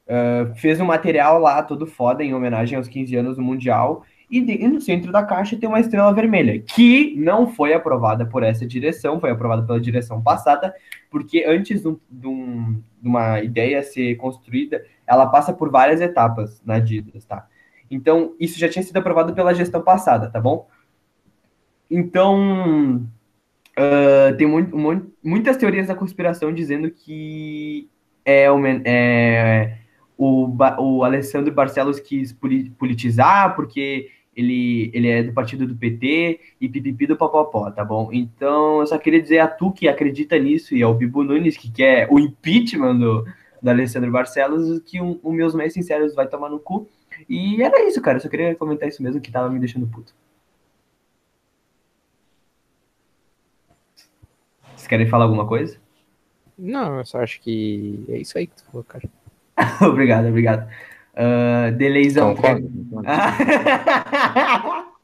Uh, 0.05 0.53
fez 0.57 0.79
um 0.79 0.85
material 0.85 1.39
lá 1.39 1.63
todo 1.63 1.87
foda 1.87 2.23
em 2.23 2.33
homenagem 2.33 2.77
aos 2.77 2.87
15 2.87 3.15
anos 3.15 3.37
do 3.37 3.41
Mundial. 3.41 4.03
E, 4.29 4.41
no 4.67 4.81
centro 4.81 5.11
da 5.11 5.23
caixa 5.23 5.55
tem 5.55 5.69
uma 5.69 5.79
estrela 5.79 6.11
vermelha, 6.13 6.59
que 6.59 7.15
não 7.15 7.47
foi 7.47 7.73
aprovada 7.73 8.25
por 8.25 8.43
essa 8.43 8.65
direção, 8.65 9.19
foi 9.19 9.29
aprovada 9.31 9.63
pela 9.63 9.79
direção 9.79 10.21
passada, 10.21 10.73
porque 11.11 11.45
antes 11.47 11.81
de, 11.81 11.87
um- 11.87 11.99
de 12.09 12.27
um- 12.27 12.81
uma 13.01 13.41
ideia 13.41 13.81
ser 13.83 14.15
construída, 14.15 14.83
ela 15.07 15.27
passa 15.27 15.53
por 15.53 15.69
várias 15.71 16.01
etapas 16.01 16.61
na 16.65 16.75
Adidas, 16.75 17.23
tá? 17.23 17.47
Então, 17.89 18.33
isso 18.39 18.59
já 18.59 18.67
tinha 18.67 18.83
sido 18.83 18.97
aprovado 18.97 19.33
pela 19.33 19.53
gestão 19.53 19.81
passada, 19.81 20.27
tá 20.29 20.41
bom? 20.41 20.67
Então, 21.89 23.05
ah, 23.77 24.33
tem 24.37 24.47
muito- 24.47 24.75
mu- 24.75 25.11
muitas 25.23 25.57
teorias 25.57 25.87
da 25.87 25.95
conspiração 25.95 26.51
dizendo 26.53 26.89
que 26.89 27.87
é, 28.25 28.47
é, 28.85 29.77
o, 30.17 30.47
Ba- 30.47 30.77
o 30.79 31.03
Alessandro 31.03 31.53
Barcelos 31.53 31.99
quis 31.99 32.33
poli- 32.33 32.71
politizar, 32.71 33.55
porque 33.55 34.09
ele, 34.35 34.91
ele 34.93 35.07
é 35.07 35.23
do 35.23 35.33
partido 35.33 35.65
do 35.65 35.75
PT 35.75 36.39
e 36.59 36.67
pipipi 36.67 37.07
do 37.07 37.15
popopó, 37.15 37.71
tá 37.71 37.85
bom? 37.85 38.09
Então, 38.11 38.81
eu 38.81 38.87
só 38.87 38.97
queria 38.97 39.21
dizer 39.21 39.39
a 39.39 39.47
tu 39.47 39.71
que 39.71 39.87
acredita 39.87 40.37
nisso 40.37 40.75
e 40.75 40.83
ao 40.83 40.93
Bibo 40.93 41.23
Nunes, 41.23 41.57
que 41.57 41.71
quer 41.71 42.07
o 42.11 42.19
impeachment 42.19 42.97
do, 42.99 43.25
do 43.61 43.69
Alessandro 43.69 44.11
Barcelos, 44.11 44.79
que 44.85 44.99
o 44.99 45.05
um, 45.05 45.19
um 45.23 45.31
meus 45.31 45.55
mais 45.55 45.73
sinceros 45.73 46.13
vai 46.15 46.27
tomar 46.27 46.49
no 46.49 46.59
cu. 46.59 46.87
E 47.29 47.61
era 47.63 47.87
isso, 47.87 48.01
cara. 48.01 48.17
Eu 48.17 48.21
só 48.21 48.29
queria 48.29 48.55
comentar 48.55 48.89
isso 48.89 49.01
mesmo 49.01 49.21
que 49.21 49.31
tava 49.31 49.49
me 49.49 49.59
deixando 49.59 49.87
puto. 49.87 50.13
Vocês 54.75 54.87
querem 54.87 55.07
falar 55.07 55.25
alguma 55.25 55.47
coisa? 55.47 55.79
Não, 56.57 56.99
eu 56.99 57.05
só 57.05 57.21
acho 57.21 57.41
que 57.41 58.05
é 58.09 58.17
isso 58.17 58.37
aí 58.37 58.47
que 58.47 58.55
tu 58.55 58.63
falou, 58.65 58.83
cara. 58.83 59.03
obrigado, 59.81 60.27
obrigado. 60.27 60.69
Uh, 61.13 61.71
Deleizão. 61.75 62.35
Concordo. 62.35 62.69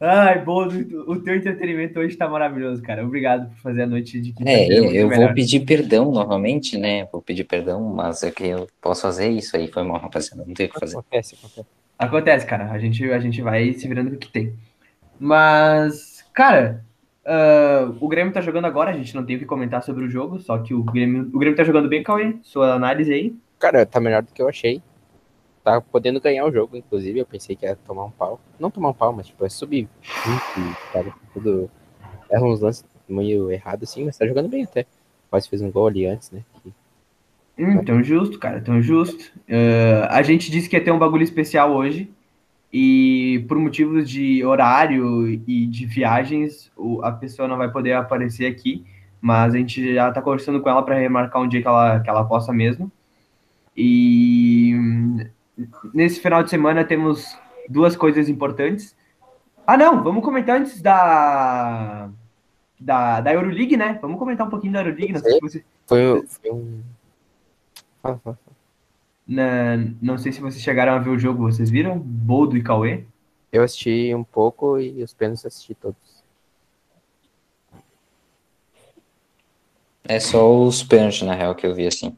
Ai, 0.00 0.44
bom, 0.44 0.68
o 1.08 1.20
teu 1.20 1.34
entretenimento 1.34 1.98
hoje 1.98 2.16
tá 2.16 2.28
maravilhoso, 2.28 2.80
cara. 2.82 3.04
Obrigado 3.04 3.48
por 3.48 3.56
fazer 3.58 3.82
a 3.82 3.86
noite 3.86 4.20
de 4.20 4.32
quinta 4.32 4.48
É, 4.48 4.68
eu, 4.68 4.92
eu 4.92 5.10
vou 5.10 5.34
pedir 5.34 5.60
perdão 5.60 6.12
novamente, 6.12 6.78
né? 6.78 7.04
Vou 7.10 7.20
pedir 7.20 7.42
perdão, 7.42 7.82
mas 7.82 8.22
é 8.22 8.30
que 8.30 8.46
eu 8.46 8.68
posso 8.80 9.02
fazer 9.02 9.28
isso 9.28 9.56
aí. 9.56 9.66
Foi 9.66 9.82
mal, 9.82 9.98
rapaziada. 9.98 10.44
Não 10.46 10.54
tenho 10.54 10.68
o 10.68 10.72
que 10.72 10.78
fazer. 10.78 10.96
Acontece, 10.96 11.34
acontece. 11.34 11.66
Acontece, 11.98 12.46
cara. 12.46 12.70
A 12.70 12.78
gente, 12.78 13.10
a 13.10 13.18
gente 13.18 13.42
vai 13.42 13.72
se 13.72 13.88
virando 13.88 14.10
com 14.10 14.16
o 14.16 14.18
que 14.20 14.30
tem. 14.30 14.52
Mas, 15.18 16.24
cara, 16.32 16.84
uh, 17.28 17.96
o 18.00 18.08
Grêmio 18.08 18.32
tá 18.32 18.40
jogando 18.40 18.64
agora. 18.64 18.90
A 18.90 18.94
gente 18.94 19.14
não 19.14 19.24
tem 19.24 19.36
o 19.36 19.38
que 19.38 19.44
comentar 19.44 19.82
sobre 19.82 20.04
o 20.04 20.10
jogo, 20.10 20.38
só 20.38 20.58
que 20.58 20.74
o 20.74 20.82
Grêmio, 20.82 21.30
o 21.32 21.38
Grêmio 21.38 21.56
tá 21.56 21.64
jogando 21.64 21.88
bem, 21.88 22.02
Cauê. 22.02 22.36
Sua 22.42 22.74
análise 22.74 23.12
aí. 23.12 23.36
Cara, 23.58 23.84
tá 23.84 24.00
melhor 24.00 24.22
do 24.22 24.32
que 24.32 24.40
eu 24.40 24.48
achei. 24.48 24.82
Tá 25.62 25.80
podendo 25.80 26.20
ganhar 26.20 26.46
o 26.46 26.52
jogo, 26.52 26.76
inclusive. 26.76 27.18
Eu 27.18 27.26
pensei 27.26 27.54
que 27.54 27.66
ia 27.66 27.76
tomar 27.76 28.04
um 28.04 28.10
pau. 28.10 28.40
Não 28.58 28.70
tomar 28.70 28.90
um 28.90 28.94
pau, 28.94 29.12
mas 29.12 29.26
tipo, 29.26 29.44
é 29.44 29.48
subir. 29.48 29.88
Cara, 30.92 31.12
tudo. 31.34 31.70
Erra 32.30 32.44
uns 32.44 32.60
lances 32.60 32.84
meio 33.08 33.50
errado 33.50 33.82
assim, 33.84 34.04
mas 34.04 34.16
tá 34.16 34.26
jogando 34.26 34.48
bem 34.48 34.64
até. 34.64 34.86
Quase 35.30 35.48
fez 35.48 35.62
um 35.62 35.70
gol 35.70 35.86
ali 35.86 36.06
antes, 36.06 36.30
né? 36.30 36.42
Que... 36.62 36.72
Hum, 37.58 37.84
tão 37.84 38.02
justo, 38.02 38.38
cara, 38.38 38.60
tão 38.60 38.80
justo. 38.80 39.32
Uh, 39.48 40.06
a 40.08 40.22
gente 40.22 40.50
disse 40.50 40.68
que 40.68 40.76
ia 40.76 40.84
ter 40.84 40.92
um 40.92 40.98
bagulho 40.98 41.24
especial 41.24 41.74
hoje. 41.74 42.10
E 42.72 43.44
por 43.48 43.58
motivos 43.58 44.08
de 44.08 44.44
horário 44.44 45.26
e 45.26 45.66
de 45.66 45.86
viagens, 45.86 46.70
a 47.02 47.10
pessoa 47.12 47.48
não 47.48 47.56
vai 47.56 47.70
poder 47.70 47.94
aparecer 47.94 48.46
aqui. 48.46 48.84
Mas 49.20 49.54
a 49.54 49.58
gente 49.58 49.94
já 49.94 50.12
tá 50.12 50.22
conversando 50.22 50.60
com 50.60 50.68
ela 50.68 50.82
para 50.82 50.98
remarcar 50.98 51.42
um 51.42 51.48
dia 51.48 51.60
que 51.60 51.66
ela, 51.66 52.00
que 52.00 52.08
ela 52.08 52.24
possa 52.24 52.52
mesmo. 52.52 52.90
E 53.76 54.74
nesse 55.92 56.20
final 56.20 56.42
de 56.42 56.50
semana 56.50 56.84
temos 56.84 57.36
duas 57.68 57.96
coisas 57.96 58.28
importantes. 58.28 58.96
Ah, 59.66 59.76
não, 59.76 60.02
vamos 60.02 60.24
comentar 60.24 60.60
antes 60.60 60.80
da 60.80 62.10
da, 62.78 63.20
da 63.20 63.32
Euroleague, 63.32 63.76
né? 63.76 63.98
Vamos 64.00 64.18
comentar 64.18 64.46
um 64.46 64.50
pouquinho 64.50 64.72
da 64.72 64.80
Euroleague. 64.80 65.12
Não 65.12 65.20
sei 65.20 65.32
se 65.32 65.40
você... 65.40 65.64
Foi, 65.86 66.26
foi 66.26 66.50
um. 66.50 66.80
Fala. 68.02 68.38
Na, 69.28 69.76
não 70.00 70.16
sei 70.16 70.32
se 70.32 70.40
vocês 70.40 70.62
chegaram 70.62 70.94
a 70.94 70.98
ver 70.98 71.10
o 71.10 71.18
jogo, 71.18 71.42
vocês 71.42 71.68
viram? 71.68 71.98
Boldo 71.98 72.56
e 72.56 72.62
Cauê? 72.62 73.04
Eu 73.52 73.62
assisti 73.62 74.14
um 74.14 74.24
pouco 74.24 74.78
e 74.78 75.02
os 75.02 75.12
pênaltis 75.12 75.44
assisti 75.44 75.74
todos. 75.74 76.24
É 80.04 80.18
só 80.18 80.62
os 80.62 80.82
pênaltis, 80.82 81.20
na 81.22 81.34
real, 81.34 81.54
que 81.54 81.66
eu 81.66 81.74
vi 81.74 81.86
assim. 81.86 82.16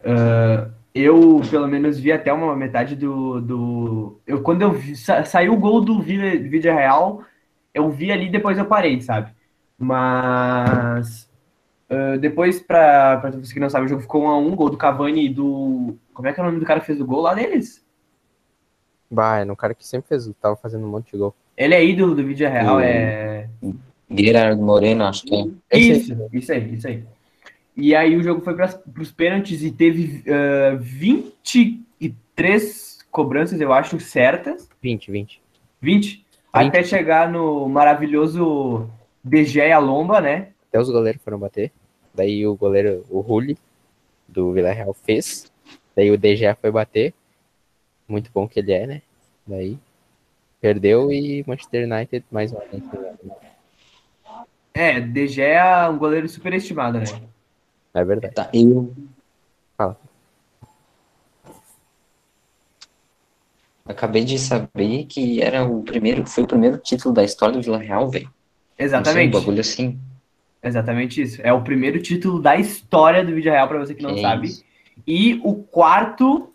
Uh, 0.00 0.72
eu, 0.94 1.42
pelo 1.50 1.68
menos, 1.68 1.98
vi 1.98 2.10
até 2.10 2.32
uma 2.32 2.56
metade 2.56 2.96
do. 2.96 3.40
do... 3.40 4.20
Eu, 4.26 4.42
quando 4.42 4.62
eu 4.62 4.72
vi, 4.72 4.96
sa, 4.96 5.24
saiu 5.24 5.52
o 5.52 5.58
gol 5.58 5.82
do 5.82 6.00
Vídeo 6.00 6.72
Real, 6.72 7.22
eu 7.74 7.90
vi 7.90 8.10
ali 8.10 8.30
depois 8.30 8.56
eu 8.56 8.64
parei, 8.64 9.00
sabe? 9.02 9.30
Mas. 9.78 11.30
Uh, 11.92 12.18
depois, 12.18 12.58
pra, 12.58 13.18
pra 13.18 13.30
você 13.30 13.52
que 13.52 13.60
não 13.60 13.68
sabe, 13.68 13.84
o 13.84 13.88
jogo 13.88 14.00
ficou 14.00 14.22
1 14.22 14.28
a 14.28 14.38
1 14.38 14.56
gol 14.56 14.70
do 14.70 14.78
Cavani 14.78 15.26
e 15.26 15.28
do. 15.28 15.94
Como 16.14 16.26
é 16.26 16.32
que 16.32 16.40
é 16.40 16.42
o 16.42 16.46
nome 16.46 16.58
do 16.58 16.64
cara 16.64 16.80
que 16.80 16.86
fez 16.86 16.98
o 17.00 17.04
gol 17.04 17.20
lá 17.20 17.34
deles? 17.34 17.84
Bah, 19.10 19.40
é 19.40 19.44
um 19.44 19.54
cara 19.54 19.74
que 19.74 19.86
sempre 19.86 20.08
fez, 20.08 20.30
tava 20.40 20.56
fazendo 20.56 20.86
um 20.86 20.90
monte 20.90 21.12
de 21.12 21.18
gol. 21.18 21.34
Ele 21.54 21.74
é 21.74 21.84
ídolo 21.84 22.14
do 22.14 22.24
Vídeo 22.24 22.48
Real, 22.48 22.80
é. 22.80 23.46
Gerardo 24.10 24.62
Moreno, 24.62 25.04
acho 25.04 25.24
que 25.24 25.52
é. 25.70 25.78
Isso, 25.78 26.16
isso 26.32 26.52
aí, 26.52 26.74
isso 26.74 26.88
aí. 26.88 27.04
E 27.76 27.94
aí 27.94 28.16
o 28.16 28.22
jogo 28.22 28.40
foi 28.40 28.54
para 28.54 28.74
os 28.98 29.12
pênaltis 29.12 29.62
e 29.62 29.70
teve 29.70 30.24
uh, 30.28 30.78
23 30.78 32.98
cobranças, 33.10 33.60
eu 33.60 33.70
acho, 33.72 34.00
certas. 34.00 34.68
20, 34.82 35.10
20. 35.10 35.42
20? 35.80 36.14
20. 36.14 36.26
Até 36.52 36.82
chegar 36.82 37.30
no 37.30 37.68
maravilhoso 37.68 38.90
DG 39.22 39.70
Alomba, 39.70 40.20
né? 40.20 40.48
Até 40.68 40.80
os 40.80 40.90
goleiros 40.90 41.22
foram 41.22 41.38
bater. 41.38 41.70
Daí 42.14 42.46
o 42.46 42.54
goleiro, 42.54 43.04
o 43.08 43.20
Rulli, 43.20 43.58
do 44.28 44.52
Vila 44.52 44.72
Real, 44.72 44.92
fez. 44.94 45.50
Daí 45.96 46.10
o 46.10 46.18
DG 46.18 46.54
foi 46.60 46.70
bater. 46.70 47.14
Muito 48.08 48.30
bom 48.32 48.46
que 48.48 48.60
ele 48.60 48.72
é, 48.72 48.86
né? 48.86 49.02
Daí 49.46 49.78
perdeu 50.60 51.10
e 51.10 51.44
Manchester 51.46 51.90
United 51.90 52.24
mais 52.30 52.52
uma 52.52 52.60
vez. 52.60 52.82
É, 54.72 55.00
DG 55.00 55.42
é 55.42 55.88
um 55.88 55.98
goleiro 55.98 56.28
super 56.28 56.54
estimado, 56.54 56.98
né? 56.98 57.04
É 57.92 58.04
verdade. 58.04 58.34
Tá, 58.34 58.48
eu. 58.54 58.94
Fala. 59.76 59.98
Acabei 63.84 64.24
de 64.24 64.38
saber 64.38 65.04
que 65.06 65.42
era 65.42 65.64
o 65.64 65.82
primeiro, 65.82 66.24
foi 66.26 66.44
o 66.44 66.46
primeiro 66.46 66.78
título 66.78 67.12
da 67.12 67.24
história 67.24 67.56
do 67.56 67.62
Vila 67.62 67.78
Real, 67.78 68.08
velho. 68.08 68.32
Exatamente. 68.78 69.36
Um 69.36 69.40
bagulho 69.40 69.60
assim. 69.60 69.98
Exatamente 70.62 71.20
isso. 71.20 71.40
É 71.42 71.52
o 71.52 71.62
primeiro 71.62 72.00
título 72.00 72.40
da 72.40 72.56
história 72.56 73.24
do 73.24 73.34
Vídeo 73.34 73.50
Real, 73.50 73.66
para 73.66 73.78
você 73.78 73.94
que 73.94 74.02
não 74.02 74.16
sabe. 74.18 74.46
Isso. 74.46 74.64
E 75.06 75.40
o 75.42 75.54
quarto 75.54 76.52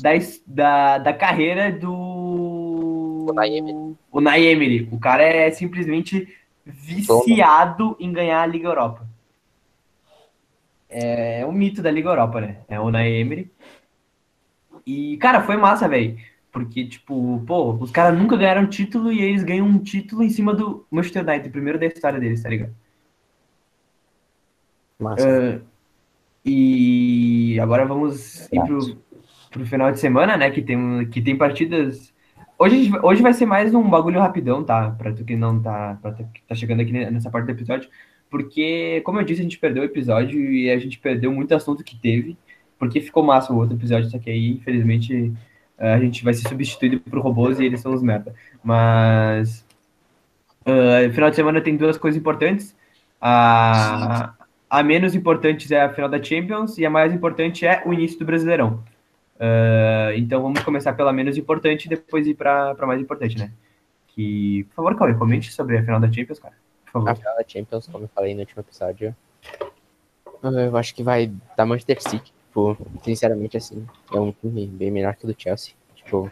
da, 0.00 0.10
da, 0.46 0.98
da 0.98 1.12
carreira 1.12 1.72
do. 1.72 3.26
O 3.28 3.32
Naemery. 3.34 3.96
O 4.12 4.20
Naemery. 4.20 4.88
O 4.92 4.98
cara 4.98 5.22
é 5.22 5.50
simplesmente 5.50 6.28
viciado 6.64 7.94
Toma. 7.94 7.96
em 7.98 8.12
ganhar 8.12 8.42
a 8.42 8.46
Liga 8.46 8.68
Europa. 8.68 9.06
É, 10.88 11.40
é 11.40 11.46
um 11.46 11.52
mito 11.52 11.82
da 11.82 11.90
Liga 11.90 12.08
Europa, 12.08 12.40
né? 12.40 12.58
É 12.68 12.78
o 12.78 12.90
Naemery. 12.90 13.50
E, 14.86 15.16
cara, 15.18 15.42
foi 15.42 15.56
massa, 15.56 15.88
velho. 15.88 16.16
Porque, 16.50 16.86
tipo, 16.86 17.42
pô, 17.46 17.72
os 17.74 17.90
caras 17.90 18.18
nunca 18.18 18.36
ganharam 18.36 18.66
título 18.66 19.12
e 19.12 19.20
eles 19.20 19.44
ganham 19.44 19.66
um 19.66 19.78
título 19.78 20.22
em 20.22 20.30
cima 20.30 20.54
do 20.54 20.86
Manchester 20.90 21.22
United, 21.22 21.50
primeiro 21.50 21.78
da 21.78 21.86
história 21.86 22.18
deles, 22.18 22.42
tá 22.42 22.48
ligado? 22.48 22.74
Uh, 25.00 25.60
e 26.44 27.58
agora 27.60 27.86
vamos 27.86 28.48
ir 28.52 28.60
pro, 28.64 28.96
pro 29.50 29.66
final 29.66 29.92
de 29.92 30.00
semana, 30.00 30.36
né? 30.36 30.50
Que 30.50 30.60
tem, 30.60 31.08
que 31.08 31.22
tem 31.22 31.36
partidas. 31.36 32.12
Hoje, 32.58 32.90
hoje 33.02 33.22
vai 33.22 33.32
ser 33.32 33.46
mais 33.46 33.72
um 33.72 33.88
bagulho 33.88 34.18
rapidão, 34.18 34.64
tá? 34.64 34.90
Pra 34.90 35.12
tu 35.12 35.24
que 35.24 35.36
não 35.36 35.60
tá. 35.60 35.96
Pra 36.02 36.12
tu 36.12 36.24
que 36.34 36.42
tá 36.42 36.54
chegando 36.54 36.80
aqui 36.80 36.92
nessa 36.92 37.30
parte 37.30 37.46
do 37.46 37.52
episódio. 37.52 37.88
Porque, 38.28 39.00
como 39.04 39.20
eu 39.20 39.24
disse, 39.24 39.40
a 39.40 39.44
gente 39.44 39.58
perdeu 39.58 39.82
o 39.82 39.86
episódio 39.86 40.40
e 40.52 40.68
a 40.68 40.78
gente 40.78 40.98
perdeu 40.98 41.32
muito 41.32 41.54
assunto 41.54 41.84
que 41.84 41.96
teve. 41.96 42.36
Porque 42.76 43.00
ficou 43.00 43.22
massa 43.22 43.52
o 43.52 43.56
outro 43.56 43.76
episódio, 43.76 44.10
só 44.10 44.18
que 44.18 44.30
aí, 44.30 44.50
infelizmente, 44.50 45.32
a 45.78 45.98
gente 45.98 46.24
vai 46.24 46.34
ser 46.34 46.48
substituído 46.48 47.00
por 47.00 47.20
robôs 47.20 47.60
e 47.60 47.64
eles 47.64 47.80
são 47.80 47.94
os 47.94 48.02
merda. 48.02 48.34
Mas. 48.64 49.64
Uh, 50.66 51.10
final 51.12 51.30
de 51.30 51.36
semana 51.36 51.60
tem 51.60 51.76
duas 51.76 51.96
coisas 51.96 52.20
importantes. 52.20 52.76
A, 53.20 54.34
a 54.70 54.82
menos 54.82 55.14
importante 55.14 55.72
é 55.72 55.82
a 55.82 55.92
final 55.92 56.08
da 56.08 56.22
Champions 56.22 56.78
e 56.78 56.84
a 56.84 56.90
mais 56.90 57.12
importante 57.12 57.66
é 57.66 57.82
o 57.86 57.92
início 57.92 58.18
do 58.18 58.24
Brasileirão. 58.24 58.84
Uh, 59.36 60.12
então 60.16 60.42
vamos 60.42 60.60
começar 60.62 60.92
pela 60.94 61.12
menos 61.12 61.36
importante 61.36 61.86
e 61.86 61.88
depois 61.88 62.26
ir 62.26 62.34
para 62.34 62.74
mais 62.82 63.00
importante, 63.00 63.38
né? 63.38 63.50
Que, 64.08 64.64
por 64.70 64.76
favor, 64.76 64.96
Cauê, 64.96 65.14
comente 65.14 65.52
sobre 65.52 65.78
a 65.78 65.84
final 65.84 66.00
da 66.00 66.10
Champions, 66.10 66.38
cara. 66.38 66.54
Por 66.84 66.92
favor. 66.92 67.10
A 67.10 67.14
final 67.14 67.36
da 67.36 67.44
Champions, 67.46 67.86
como 67.86 68.04
eu 68.04 68.08
falei 68.08 68.34
no 68.34 68.40
último 68.40 68.60
episódio, 68.60 69.14
eu 70.42 70.76
acho 70.76 70.94
que 70.94 71.02
vai 71.02 71.32
dar 71.56 71.66
Manchester 71.66 72.02
City. 72.02 72.32
Tipo, 72.48 72.76
sinceramente, 73.02 73.56
assim, 73.56 73.86
é 74.12 74.18
um 74.18 74.32
time 74.32 74.66
bem 74.66 74.90
melhor 74.90 75.14
que 75.14 75.24
o 75.24 75.28
do 75.28 75.40
Chelsea. 75.40 75.74
Tipo, 75.94 76.30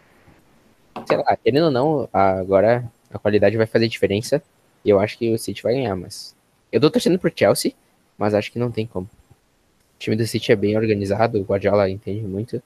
sei 1.05 1.17
lá, 1.17 1.37
querendo 1.37 1.65
ou 1.65 1.71
não, 1.71 2.09
agora 2.11 2.83
a 3.11 3.17
qualidade 3.17 3.55
vai 3.55 3.65
fazer 3.65 3.87
diferença. 3.87 4.43
E 4.83 4.89
eu 4.89 4.99
acho 4.99 5.17
que 5.17 5.33
o 5.33 5.37
City 5.37 5.63
vai 5.63 5.73
ganhar, 5.73 5.95
mas. 5.95 6.35
Eu 6.71 6.81
tô 6.81 6.91
torcendo 6.91 7.17
pro 7.17 7.31
Chelsea, 7.33 7.73
mas 8.17 8.33
acho 8.33 8.51
que 8.51 8.59
não 8.59 8.71
tem 8.71 8.85
como. 8.85 9.05
O 9.05 9.99
time 9.99 10.15
do 10.15 10.25
City 10.25 10.51
é 10.51 10.55
bem 10.55 10.77
organizado, 10.77 11.39
o 11.39 11.43
Guardiola 11.43 11.89
entende 11.89 12.25
muito. 12.25 12.61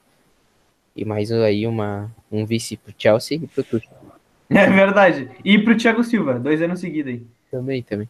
E 0.94 1.04
mais 1.04 1.32
aí 1.32 1.66
uma, 1.66 2.10
um 2.30 2.44
vice 2.44 2.76
pro 2.76 2.94
Chelsea 2.96 3.38
e 3.42 3.46
pro 3.46 3.64
Tuchel. 3.64 3.90
É 4.54 4.68
verdade. 4.68 5.30
E 5.42 5.58
pro 5.58 5.74
Thiago 5.74 6.04
Silva, 6.04 6.38
dois 6.38 6.60
anos 6.60 6.80
seguidos 6.80 7.10
aí. 7.10 7.26
Também, 7.50 7.82
também. 7.82 8.06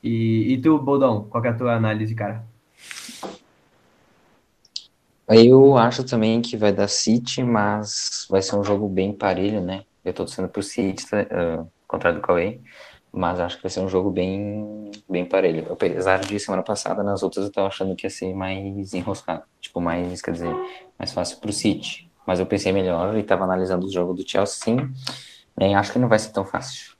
E, 0.00 0.52
e 0.52 0.60
tu, 0.60 0.78
Boldão, 0.78 1.24
qual 1.24 1.44
é 1.44 1.48
a 1.48 1.54
tua 1.54 1.74
análise, 1.74 2.14
cara? 2.14 2.44
Eu 5.28 5.76
acho 5.76 6.04
também 6.04 6.42
que 6.42 6.56
vai 6.56 6.72
dar 6.72 6.86
City, 6.86 7.42
mas 7.42 8.26
vai 8.28 8.42
ser 8.42 8.56
um 8.56 8.62
jogo 8.62 8.88
bem 8.88 9.12
parelho, 9.12 9.60
né? 9.60 9.84
Eu 10.04 10.12
tô 10.12 10.24
torcendo 10.24 10.48
pro 10.48 10.62
City, 10.62 11.02
uh, 11.06 11.66
contrário 11.88 12.20
do 12.20 12.22
Cauê, 12.22 12.60
mas 13.10 13.40
acho 13.40 13.56
que 13.56 13.62
vai 13.62 13.70
ser 13.70 13.80
um 13.80 13.88
jogo 13.88 14.10
bem, 14.10 14.83
bem 15.08 15.24
parelho. 15.24 15.72
Apesar 15.72 16.20
de 16.20 16.38
semana 16.38 16.62
passada, 16.62 17.02
nas 17.02 17.22
outras 17.22 17.46
eu 17.46 17.52
tava 17.52 17.68
achando 17.68 17.96
que 17.96 18.06
ia 18.06 18.10
ser 18.10 18.34
mais 18.34 18.92
enroscado. 18.94 19.42
Tipo, 19.60 19.80
mais, 19.80 20.20
quer 20.20 20.32
dizer, 20.32 20.54
mais 20.98 21.12
fácil 21.12 21.38
pro 21.38 21.52
City. 21.52 22.10
Mas 22.26 22.40
eu 22.40 22.46
pensei 22.46 22.72
melhor 22.72 23.16
e 23.16 23.22
tava 23.22 23.44
analisando 23.44 23.86
o 23.86 23.92
jogo 23.92 24.14
do 24.14 24.28
Chelsea, 24.28 24.56
sim. 24.64 24.90
Nem 25.56 25.74
acho 25.74 25.92
que 25.92 25.98
não 25.98 26.08
vai 26.08 26.18
ser 26.18 26.32
tão 26.32 26.44
fácil. 26.44 26.94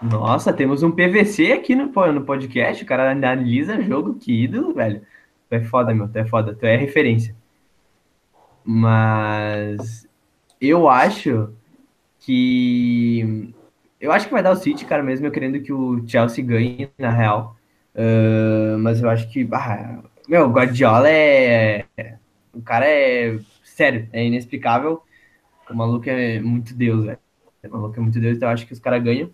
Nossa, 0.00 0.52
temos 0.52 0.82
um 0.82 0.90
PVC 0.90 1.52
aqui 1.52 1.74
no, 1.74 1.86
no 2.12 2.24
podcast. 2.24 2.82
O 2.82 2.86
cara 2.86 3.10
analisa 3.10 3.82
jogo, 3.82 4.14
que 4.14 4.44
ídolo, 4.44 4.72
velho. 4.72 5.02
Tu 5.48 5.54
é 5.54 5.64
foda, 5.64 5.94
meu, 5.94 6.08
tu 6.08 6.16
é 6.16 6.24
foda, 6.24 6.54
tu 6.54 6.64
é 6.64 6.76
referência. 6.76 7.34
Mas 8.64 10.06
eu 10.60 10.88
acho 10.88 11.52
que. 12.20 13.52
Eu 14.00 14.12
acho 14.12 14.26
que 14.26 14.32
vai 14.32 14.42
dar 14.42 14.52
o 14.52 14.56
City, 14.56 14.84
cara, 14.84 15.02
mesmo 15.02 15.26
eu 15.26 15.32
querendo 15.32 15.60
que 15.60 15.72
o 15.72 16.06
Chelsea 16.06 16.44
ganhe, 16.44 16.90
na 16.98 17.10
real. 17.10 17.56
Uh, 17.94 18.78
mas 18.78 19.02
eu 19.02 19.10
acho 19.10 19.28
que. 19.30 19.48
Ah, 19.52 20.02
meu, 20.28 20.46
o 20.46 20.52
Guardiola 20.52 21.08
é. 21.10 21.84
O 22.52 22.62
cara 22.62 22.86
é. 22.86 23.38
Sério, 23.64 24.08
é 24.12 24.24
inexplicável. 24.24 25.02
O 25.68 25.74
maluco 25.74 26.08
é 26.08 26.40
muito 26.40 26.74
Deus, 26.74 27.04
velho. 27.04 27.18
O 27.64 27.68
maluco 27.70 27.98
é 27.98 28.02
muito 28.02 28.20
Deus, 28.20 28.36
então 28.36 28.48
eu 28.48 28.52
acho 28.52 28.66
que 28.66 28.72
os 28.72 28.78
caras 28.78 29.02
ganham. 29.02 29.30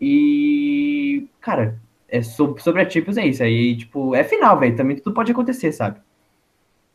E, 0.00 1.28
cara, 1.40 1.78
é 2.08 2.22
sobre, 2.22 2.62
sobre 2.62 2.82
a 2.82 2.88
Champions 2.88 3.16
é 3.16 3.26
isso. 3.26 3.42
Aí, 3.42 3.76
tipo, 3.76 4.14
é 4.14 4.24
final, 4.24 4.58
velho. 4.58 4.76
Também 4.76 4.96
tudo 4.96 5.14
pode 5.14 5.32
acontecer, 5.32 5.72
sabe? 5.72 6.00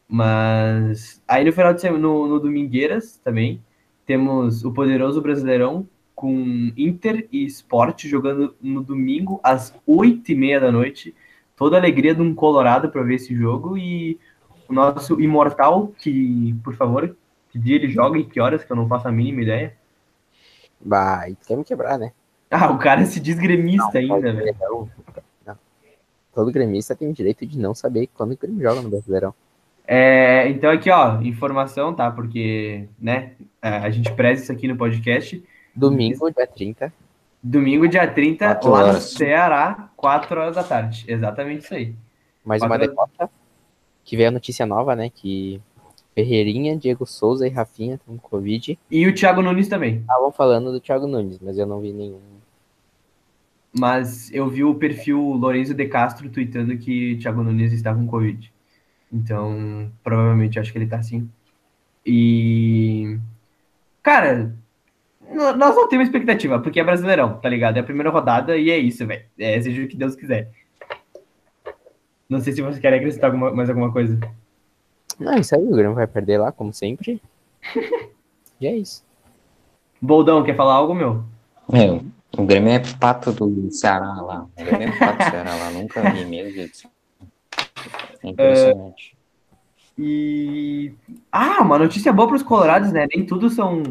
Mas 0.08 1.22
aí 1.28 1.44
no 1.44 1.52
final 1.52 1.74
de 1.74 1.82
semana, 1.82 2.02
no, 2.02 2.28
no 2.28 2.40
Domingueiras 2.40 3.18
também, 3.18 3.62
temos 4.06 4.64
o 4.64 4.72
poderoso 4.72 5.22
Brasileirão 5.22 5.88
com 6.16 6.72
Inter 6.78 7.28
e 7.32 7.44
Sport 7.46 8.06
jogando 8.06 8.56
no 8.62 8.82
domingo 8.82 9.40
às 9.44 9.76
oito 9.86 10.32
e 10.32 10.36
meia 10.36 10.60
da 10.60 10.72
noite. 10.72 11.14
Toda 11.56 11.76
a 11.76 11.80
alegria 11.80 12.16
de 12.16 12.22
um 12.22 12.34
Colorado 12.34 12.90
para 12.90 13.04
ver 13.04 13.16
esse 13.16 13.36
jogo 13.36 13.78
e 13.78 14.18
o 14.68 14.74
nosso 14.74 15.20
imortal, 15.22 15.90
que, 15.98 16.56
por 16.64 16.74
favor, 16.76 17.16
que 17.50 17.60
dia 17.60 17.76
ele 17.76 17.90
joga 17.90 18.18
e 18.18 18.24
que 18.24 18.40
horas, 18.40 18.64
que 18.64 18.72
eu 18.72 18.76
não 18.76 18.88
faço 18.88 19.08
a 19.08 19.12
mínima 19.12 19.42
ideia. 19.42 19.76
Bah, 20.80 21.30
e 21.30 21.36
quer 21.36 21.58
me 21.58 21.64
quebrar, 21.64 21.98
né? 21.98 22.12
Ah, 22.50 22.72
o 22.72 22.78
cara 22.78 23.06
se 23.06 23.20
diz 23.20 23.38
gremista 23.38 24.02
não, 24.02 24.16
ainda, 24.16 24.34
velho. 24.34 24.56
Não. 25.46 25.58
Todo 26.34 26.52
gremista 26.52 26.96
tem 26.96 27.10
o 27.10 27.14
direito 27.14 27.46
de 27.46 27.58
não 27.58 27.74
saber 27.74 28.10
quando 28.14 28.34
o 28.34 28.38
Grêmio 28.38 28.62
joga 28.62 28.82
no 28.82 28.90
Brasileirão. 28.90 29.34
É, 29.88 30.50
então 30.50 30.70
aqui, 30.70 30.90
ó, 30.90 31.22
informação, 31.22 31.94
tá? 31.94 32.12
Porque, 32.12 32.88
né, 33.00 33.34
é, 33.62 33.70
a 33.70 33.90
gente 33.90 34.12
preza 34.14 34.44
isso 34.44 34.52
aqui 34.52 34.68
no 34.68 34.76
podcast. 34.76 35.42
Domingo, 35.76 36.32
dia 36.32 36.48
30. 36.48 36.94
Domingo, 37.44 37.88
dia 37.88 38.08
30, 38.08 38.46
quatro 38.46 38.70
lá 38.72 38.80
horas. 38.80 38.96
no 38.96 39.02
Ceará, 39.02 39.90
4 39.96 40.40
horas 40.40 40.56
da 40.56 40.64
tarde. 40.64 41.06
Exatamente 41.08 41.66
isso 41.66 41.74
aí. 41.76 41.96
Mais 42.44 42.62
uma 42.62 42.78
derrota. 42.78 43.30
Que 44.04 44.16
veio 44.16 44.30
a 44.30 44.32
notícia 44.32 44.66
nova, 44.66 44.96
né? 44.96 45.12
Que 45.14 45.62
Ferreirinha, 46.16 46.78
Diego 46.78 47.06
Souza 47.06 47.46
e 47.46 47.50
Rafinha 47.50 48.00
com 48.06 48.18
Covid. 48.18 48.80
E 48.90 49.08
o 49.08 49.14
Thiago 49.14 49.42
Nunes 49.42 49.68
também. 49.68 49.98
Estavam 49.98 50.32
falando 50.32 50.72
do 50.72 50.80
Thiago 50.80 51.06
Nunes, 51.06 51.40
mas 51.40 51.58
eu 51.58 51.68
não 51.68 51.82
vi 51.82 51.92
nenhum. 51.92 52.20
Mas 53.78 54.34
eu 54.34 54.50
vi 54.50 54.64
o 54.64 54.74
perfil 54.74 55.20
Lorenzo 55.20 55.74
de 55.74 55.86
Castro 55.88 56.30
tweetando 56.30 56.78
que 56.78 57.14
o 57.14 57.20
Thiago 57.20 57.44
Nunes 57.44 57.74
estava 57.74 58.00
com 58.00 58.08
Covid. 58.08 58.52
Então, 59.12 59.92
provavelmente 60.04 60.58
acho 60.58 60.72
que 60.72 60.78
ele 60.78 60.88
tá 60.88 60.98
assim. 60.98 61.30
E. 62.06 63.20
Cara, 64.02 64.56
nós 65.34 65.76
não 65.76 65.88
temos 65.88 66.08
expectativa, 66.08 66.60
porque 66.60 66.80
é 66.80 66.84
brasileirão, 66.84 67.40
tá 67.40 67.50
ligado? 67.50 67.78
É 67.78 67.80
a 67.80 67.84
primeira 67.84 68.10
rodada 68.10 68.58
e 68.58 68.70
é 68.70 68.78
isso, 68.78 69.06
velho. 69.06 69.26
É, 69.38 69.60
seja 69.62 69.84
o 69.84 69.88
que 69.88 69.98
Deus 69.98 70.16
quiser. 70.16 70.52
Não 72.30 72.40
sei 72.40 72.54
se 72.54 72.62
você 72.62 72.80
quer 72.80 72.94
acrescentar 72.94 73.30
alguma, 73.30 73.52
mais 73.52 73.70
alguma 73.70 73.92
coisa. 73.92 74.20
Não, 75.20 75.36
isso 75.36 75.56
aí, 75.56 75.64
o 75.64 75.72
Grêmio 75.72 75.94
vai 75.94 76.08
perder 76.08 76.40
lá, 76.40 76.52
como 76.52 76.74
sempre. 76.74 77.22
e 78.60 78.68
é 78.68 78.76
isso. 78.76 79.04
Boldão, 80.02 80.44
quer 80.44 80.56
falar 80.56 80.74
algo, 80.74 80.94
meu? 80.94 81.24
Meu, 81.72 82.04
o 82.38 82.46
Grêmio 82.46 82.74
é 82.74 82.82
pato 83.00 83.32
do 83.32 83.72
Ceará 83.72 84.22
lá. 84.22 84.48
O 84.58 84.64
Grêmio 84.64 84.90
é 84.90 85.00
pato 85.00 85.18
do 85.18 85.24
Ceará 85.30 85.56
lá. 85.56 85.72
Nunca 85.72 86.12
vi 86.12 86.26
mesmo. 86.26 86.70
É 88.24 88.30
impressionante. 88.30 89.16
e. 89.98 90.94
Ah, 91.32 91.62
uma 91.62 91.80
notícia 91.80 92.12
boa 92.12 92.28
para 92.28 92.38
os 92.38 92.44
colorados, 92.44 92.92
né? 92.92 93.08
Nem 93.16 93.26
tudo 93.26 93.50
são, 93.50 93.84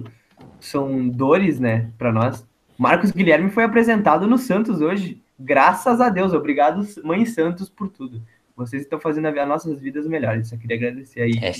são 0.64 1.08
dores, 1.08 1.60
né, 1.60 1.90
para 1.98 2.12
nós. 2.12 2.46
Marcos 2.78 3.10
Guilherme 3.10 3.50
foi 3.50 3.64
apresentado 3.64 4.26
no 4.26 4.38
Santos 4.38 4.80
hoje. 4.80 5.20
Graças 5.38 6.00
a 6.00 6.08
Deus. 6.08 6.32
Obrigado, 6.32 6.86
Mãe 7.04 7.24
Santos, 7.26 7.68
por 7.68 7.88
tudo. 7.88 8.22
Vocês 8.56 8.82
estão 8.82 9.00
fazendo 9.00 9.26
as 9.26 9.48
nossas 9.48 9.80
vidas 9.80 10.06
melhores. 10.06 10.48
Só 10.48 10.56
queria 10.56 10.76
agradecer 10.76 11.20
aí 11.20 11.38
é. 11.42 11.52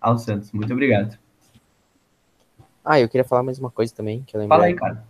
ao 0.00 0.18
Santos. 0.18 0.52
Muito 0.52 0.72
obrigado. 0.72 1.18
Ah, 2.84 3.00
eu 3.00 3.08
queria 3.08 3.24
falar 3.24 3.42
mais 3.42 3.58
uma 3.58 3.70
coisa 3.70 3.94
também, 3.94 4.22
que 4.26 4.36
eu 4.36 4.40
lembrei. 4.40 4.56
Fala 4.56 4.66
aí, 4.66 4.74
cara. 4.74 5.04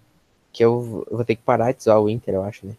Que 0.52 0.64
eu 0.64 1.04
vou 1.10 1.24
ter 1.24 1.34
que 1.34 1.42
parar 1.42 1.72
de 1.72 1.82
zoar 1.82 2.00
o 2.00 2.08
Inter, 2.08 2.34
eu 2.34 2.44
acho, 2.44 2.66
né? 2.66 2.74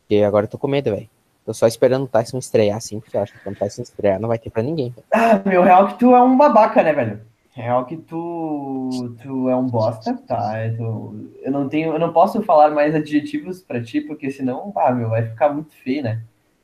Porque 0.00 0.22
agora 0.22 0.46
eu 0.46 0.50
tô 0.50 0.56
com 0.56 0.66
medo, 0.66 0.90
velho. 0.90 1.08
Tô 1.44 1.52
só 1.52 1.66
esperando 1.66 2.04
o 2.04 2.08
Tyson 2.08 2.38
estrear, 2.38 2.78
assim, 2.78 2.98
porque 2.98 3.16
eu 3.16 3.20
acho 3.20 3.32
que 3.32 3.40
quando 3.40 3.56
o 3.56 3.58
Tyson 3.58 3.82
estrear 3.82 4.18
não 4.18 4.28
vai 4.28 4.38
ter 4.38 4.50
pra 4.50 4.62
ninguém. 4.62 4.94
Ah, 5.12 5.40
meu, 5.44 5.62
real 5.62 5.88
que 5.88 5.98
tu 5.98 6.14
é 6.14 6.22
um 6.22 6.36
babaca, 6.36 6.82
né, 6.82 6.92
velho? 6.92 7.20
Real 7.58 7.84
que 7.86 7.96
tu, 7.96 9.16
tu 9.20 9.48
é 9.48 9.56
um 9.56 9.66
bosta, 9.66 10.16
tá? 10.28 10.56
É 10.56 10.70
tu, 10.70 11.28
eu 11.42 11.50
não 11.50 11.68
tenho, 11.68 11.92
eu 11.92 11.98
não 11.98 12.12
posso 12.12 12.40
falar 12.42 12.70
mais 12.70 12.94
adjetivos 12.94 13.60
pra 13.60 13.82
ti, 13.82 14.00
porque 14.00 14.30
senão, 14.30 14.72
ah, 14.76 14.92
meu, 14.92 15.08
vai 15.08 15.26
ficar 15.26 15.52
muito 15.52 15.72
feio, 15.74 16.04
né? 16.04 16.22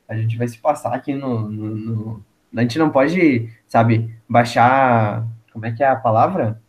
A 0.08 0.16
gente 0.16 0.38
vai 0.38 0.46
se 0.46 0.56
passar 0.56 0.94
aqui 0.94 1.12
no, 1.12 1.50
no, 1.50 1.74
no... 1.74 2.24
A 2.56 2.60
gente 2.60 2.78
não 2.78 2.90
pode, 2.90 3.52
sabe, 3.66 4.14
baixar. 4.28 5.26
Como 5.52 5.66
é 5.66 5.72
que 5.72 5.82
é 5.82 5.88
a 5.88 5.96
palavra? 5.96 6.62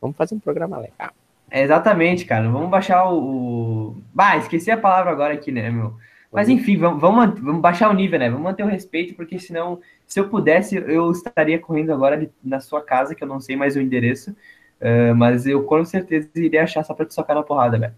Vamos 0.00 0.16
fazer 0.16 0.34
um 0.34 0.40
programa 0.40 0.76
legal. 0.78 1.12
É 1.48 1.62
exatamente, 1.62 2.24
cara. 2.24 2.50
Vamos 2.50 2.68
baixar 2.68 3.08
o. 3.08 3.18
o... 3.20 4.02
Bah, 4.12 4.36
esqueci 4.36 4.72
a 4.72 4.76
palavra 4.76 5.12
agora 5.12 5.32
aqui, 5.32 5.52
né, 5.52 5.70
meu? 5.70 5.94
Mas 6.34 6.48
enfim, 6.48 6.76
vamos, 6.76 7.00
vamos, 7.00 7.38
vamos, 7.38 7.62
baixar 7.62 7.88
o 7.88 7.94
nível, 7.94 8.18
né? 8.18 8.28
Vamos 8.28 8.42
manter 8.42 8.64
o 8.64 8.66
respeito, 8.66 9.14
porque 9.14 9.38
senão, 9.38 9.78
se 10.04 10.18
eu 10.18 10.28
pudesse, 10.28 10.74
eu 10.74 11.12
estaria 11.12 11.60
correndo 11.60 11.92
agora 11.92 12.28
na 12.42 12.58
sua 12.58 12.82
casa, 12.82 13.14
que 13.14 13.22
eu 13.22 13.28
não 13.28 13.38
sei 13.38 13.54
mais 13.54 13.76
o 13.76 13.80
endereço, 13.80 14.32
uh, 14.32 15.14
mas 15.14 15.46
eu 15.46 15.62
com 15.62 15.84
certeza 15.84 16.28
iria 16.34 16.64
achar 16.64 16.82
só 16.82 16.92
pra 16.92 17.06
te 17.06 17.14
socar 17.14 17.36
na 17.36 17.44
porrada, 17.44 17.78
velho. 17.78 17.94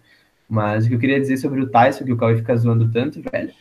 Mas 0.46 0.84
o 0.84 0.88
que 0.90 0.94
eu 0.96 0.98
queria 0.98 1.18
dizer 1.18 1.38
sobre 1.38 1.62
o 1.62 1.70
Tyson, 1.70 2.04
que 2.04 2.12
o 2.12 2.16
Cauê 2.18 2.36
fica 2.36 2.54
zoando 2.54 2.92
tanto, 2.92 3.22
velho, 3.22 3.54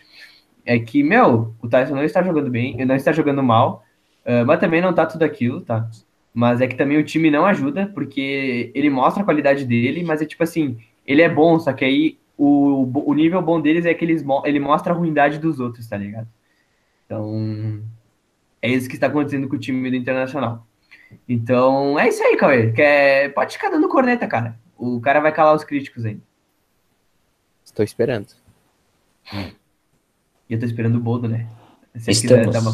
é 0.66 0.78
que, 0.78 1.02
meu, 1.02 1.56
o 1.62 1.70
Tyson 1.70 1.96
não 1.96 2.04
está 2.04 2.22
jogando 2.22 2.50
bem, 2.50 2.86
não 2.86 2.98
está 2.98 3.14
jogando 3.14 3.42
mal, 3.42 3.82
uh, 4.26 4.46
mas 4.46 4.60
também 4.60 4.82
não 4.82 4.94
tá 4.94 5.06
tudo 5.06 5.24
aquilo, 5.24 5.62
tá? 5.62 5.90
Mas 6.34 6.60
é 6.60 6.68
que 6.68 6.76
também 6.76 6.98
o 6.98 7.04
time 7.06 7.32
não 7.32 7.46
ajuda, 7.46 7.90
porque 7.96 8.74
ele 8.76 8.90
mostra 8.90 9.24
a 9.24 9.26
qualidade 9.26 9.64
dele, 9.64 10.04
mas 10.04 10.22
é 10.22 10.26
tipo 10.26 10.44
assim, 10.44 10.78
ele 11.08 11.22
é 11.22 11.30
bom, 11.30 11.58
só 11.60 11.72
que 11.72 11.86
aí 11.86 12.18
o, 12.38 13.10
o 13.10 13.14
nível 13.14 13.42
bom 13.42 13.62
deles 13.62 13.86
é 13.86 13.94
que 13.94 14.04
eles, 14.04 14.24
ele 14.44 14.60
mostra 14.60 14.94
a 14.94 14.96
ruindade 14.96 15.40
dos 15.40 15.60
outros, 15.60 15.88
tá 15.88 15.98
ligado? 15.98 16.28
Então, 17.06 17.82
é 18.62 18.70
isso 18.70 18.90
que 18.90 18.96
está 18.96 19.08
acontecendo 19.08 19.48
com 19.48 19.56
o 19.56 19.60
time 19.60 19.90
do 19.90 19.96
Internacional. 19.96 20.66
Então, 21.28 21.98
é 22.00 22.10
isso 22.10 22.24
aí, 22.24 22.36
Cauê. 22.36 22.72
Quer... 22.72 23.34
Pode 23.34 23.54
ficar 23.54 23.70
dando 23.70 23.88
corneta, 23.88 24.28
cara. 24.28 24.60
O 24.78 25.00
cara 25.00 25.20
vai 25.20 25.32
calar 25.32 25.56
os 25.56 25.64
críticos 25.64 26.06
ainda. 26.06 26.22
Estou 27.64 27.86
esperando. 27.86 28.28
E 29.34 30.54
eu 30.54 30.60
tô 30.60 30.66
esperando 30.66 30.96
o 30.96 31.02
Boldo, 31.02 31.28
né? 31.28 31.48
Se 31.96 32.12
Estamos. 32.12 32.52
Dar 32.52 32.62
uma... 32.62 32.74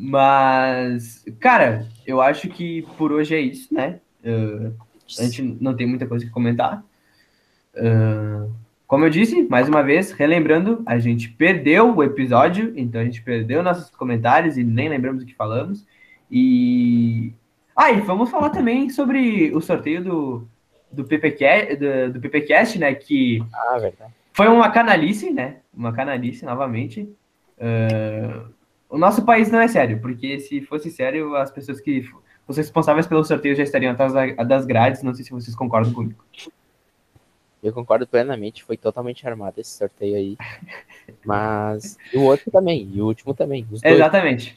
Mas, 0.00 1.24
cara, 1.40 1.88
eu 2.06 2.20
acho 2.20 2.48
que 2.48 2.82
por 2.96 3.10
hoje 3.10 3.34
é 3.34 3.40
isso, 3.40 3.74
né? 3.74 3.98
Uh, 4.24 4.72
a 5.18 5.22
gente 5.22 5.42
não 5.60 5.74
tem 5.74 5.86
muita 5.86 6.06
coisa 6.06 6.24
que 6.24 6.30
comentar. 6.30 6.84
Uh, 7.74 8.52
como 8.86 9.04
eu 9.04 9.10
disse, 9.10 9.42
mais 9.42 9.68
uma 9.68 9.82
vez, 9.82 10.12
relembrando, 10.12 10.82
a 10.86 10.98
gente 10.98 11.28
perdeu 11.28 11.94
o 11.94 12.02
episódio, 12.02 12.72
então 12.74 13.00
a 13.00 13.04
gente 13.04 13.22
perdeu 13.22 13.62
nossos 13.62 13.90
comentários 13.90 14.56
e 14.56 14.64
nem 14.64 14.88
lembramos 14.88 15.22
o 15.22 15.26
que 15.26 15.34
falamos. 15.34 15.86
E. 16.30 17.32
Ah, 17.76 17.92
e 17.92 18.00
vamos 18.00 18.30
falar 18.30 18.50
também 18.50 18.88
sobre 18.90 19.54
o 19.54 19.60
sorteio 19.60 20.02
do, 20.02 20.48
do, 20.90 21.04
PPCast, 21.04 21.76
do, 21.76 22.12
do 22.14 22.20
PPCast, 22.20 22.78
né? 22.78 22.94
Que 22.94 23.44
ah, 23.52 23.78
verdade. 23.78 24.12
foi 24.32 24.48
uma 24.48 24.70
canalice, 24.70 25.30
né? 25.30 25.58
Uma 25.72 25.92
canalice, 25.92 26.44
novamente. 26.44 27.02
Uh, 27.58 28.48
o 28.88 28.96
nosso 28.96 29.22
país 29.24 29.50
não 29.50 29.60
é 29.60 29.68
sério, 29.68 30.00
porque 30.00 30.40
se 30.40 30.62
fosse 30.62 30.90
sério, 30.90 31.36
as 31.36 31.50
pessoas 31.50 31.78
que 31.78 32.04
os 32.48 32.56
responsáveis 32.56 33.06
pelo 33.06 33.22
sorteio 33.22 33.54
já 33.54 33.62
estariam 33.62 33.92
atrás 33.92 34.12
das 34.48 34.64
grades, 34.64 35.02
não 35.02 35.14
sei 35.14 35.24
se 35.24 35.30
vocês 35.30 35.54
concordam 35.54 35.92
comigo. 35.92 36.24
Eu 37.62 37.72
concordo 37.72 38.06
plenamente, 38.06 38.64
foi 38.64 38.76
totalmente 38.76 39.26
armado 39.28 39.60
esse 39.60 39.76
sorteio 39.76 40.16
aí. 40.16 40.38
Mas. 41.24 41.98
E 42.12 42.16
o 42.16 42.22
outro 42.22 42.50
também, 42.50 42.90
e 42.92 43.02
o 43.02 43.06
último 43.06 43.34
também. 43.34 43.66
Exatamente. 43.84 44.56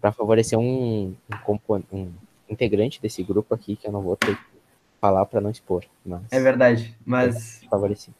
para 0.00 0.12
favorecer 0.12 0.58
um, 0.58 1.14
um, 1.48 1.80
um 1.92 2.12
integrante 2.48 3.02
desse 3.02 3.22
grupo 3.22 3.52
aqui, 3.54 3.74
que 3.74 3.88
eu 3.88 3.92
não 3.92 4.02
vou 4.02 4.16
ter 4.16 4.36
que 4.36 4.42
falar 5.00 5.26
para 5.26 5.40
não 5.40 5.50
expor. 5.50 5.84
Mas 6.04 6.22
É 6.30 6.38
verdade. 6.38 6.94
Mas, 7.04 7.64
favoreci. 7.68 8.12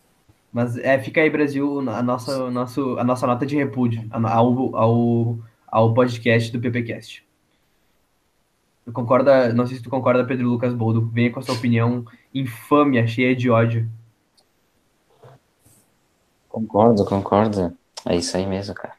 mas 0.52 0.76
é, 0.78 0.98
fica 0.98 1.20
aí, 1.20 1.30
Brasil, 1.30 1.80
a 1.88 2.02
nossa, 2.02 2.50
nosso, 2.50 2.98
a 2.98 3.04
nossa 3.04 3.26
nota 3.26 3.46
de 3.46 3.56
repúdio 3.56 4.04
ao, 4.10 4.74
ao, 4.74 5.38
ao 5.68 5.94
podcast 5.94 6.50
do 6.50 6.58
PPcast. 6.58 7.29
Tu 8.84 8.92
concorda, 8.92 9.52
não 9.52 9.66
sei 9.66 9.76
se 9.76 9.82
tu 9.82 9.90
concorda, 9.90 10.24
Pedro 10.24 10.48
Lucas 10.48 10.74
Boldo. 10.74 11.06
Venha 11.12 11.30
com 11.30 11.40
a 11.40 11.42
sua 11.42 11.54
opinião 11.54 12.04
infâmia, 12.34 13.06
cheia 13.06 13.34
de 13.36 13.50
ódio. 13.50 13.88
Concordo, 16.48 17.04
concordo. 17.04 17.72
É 18.06 18.16
isso 18.16 18.36
aí 18.36 18.46
mesmo, 18.46 18.74
cara. 18.74 18.94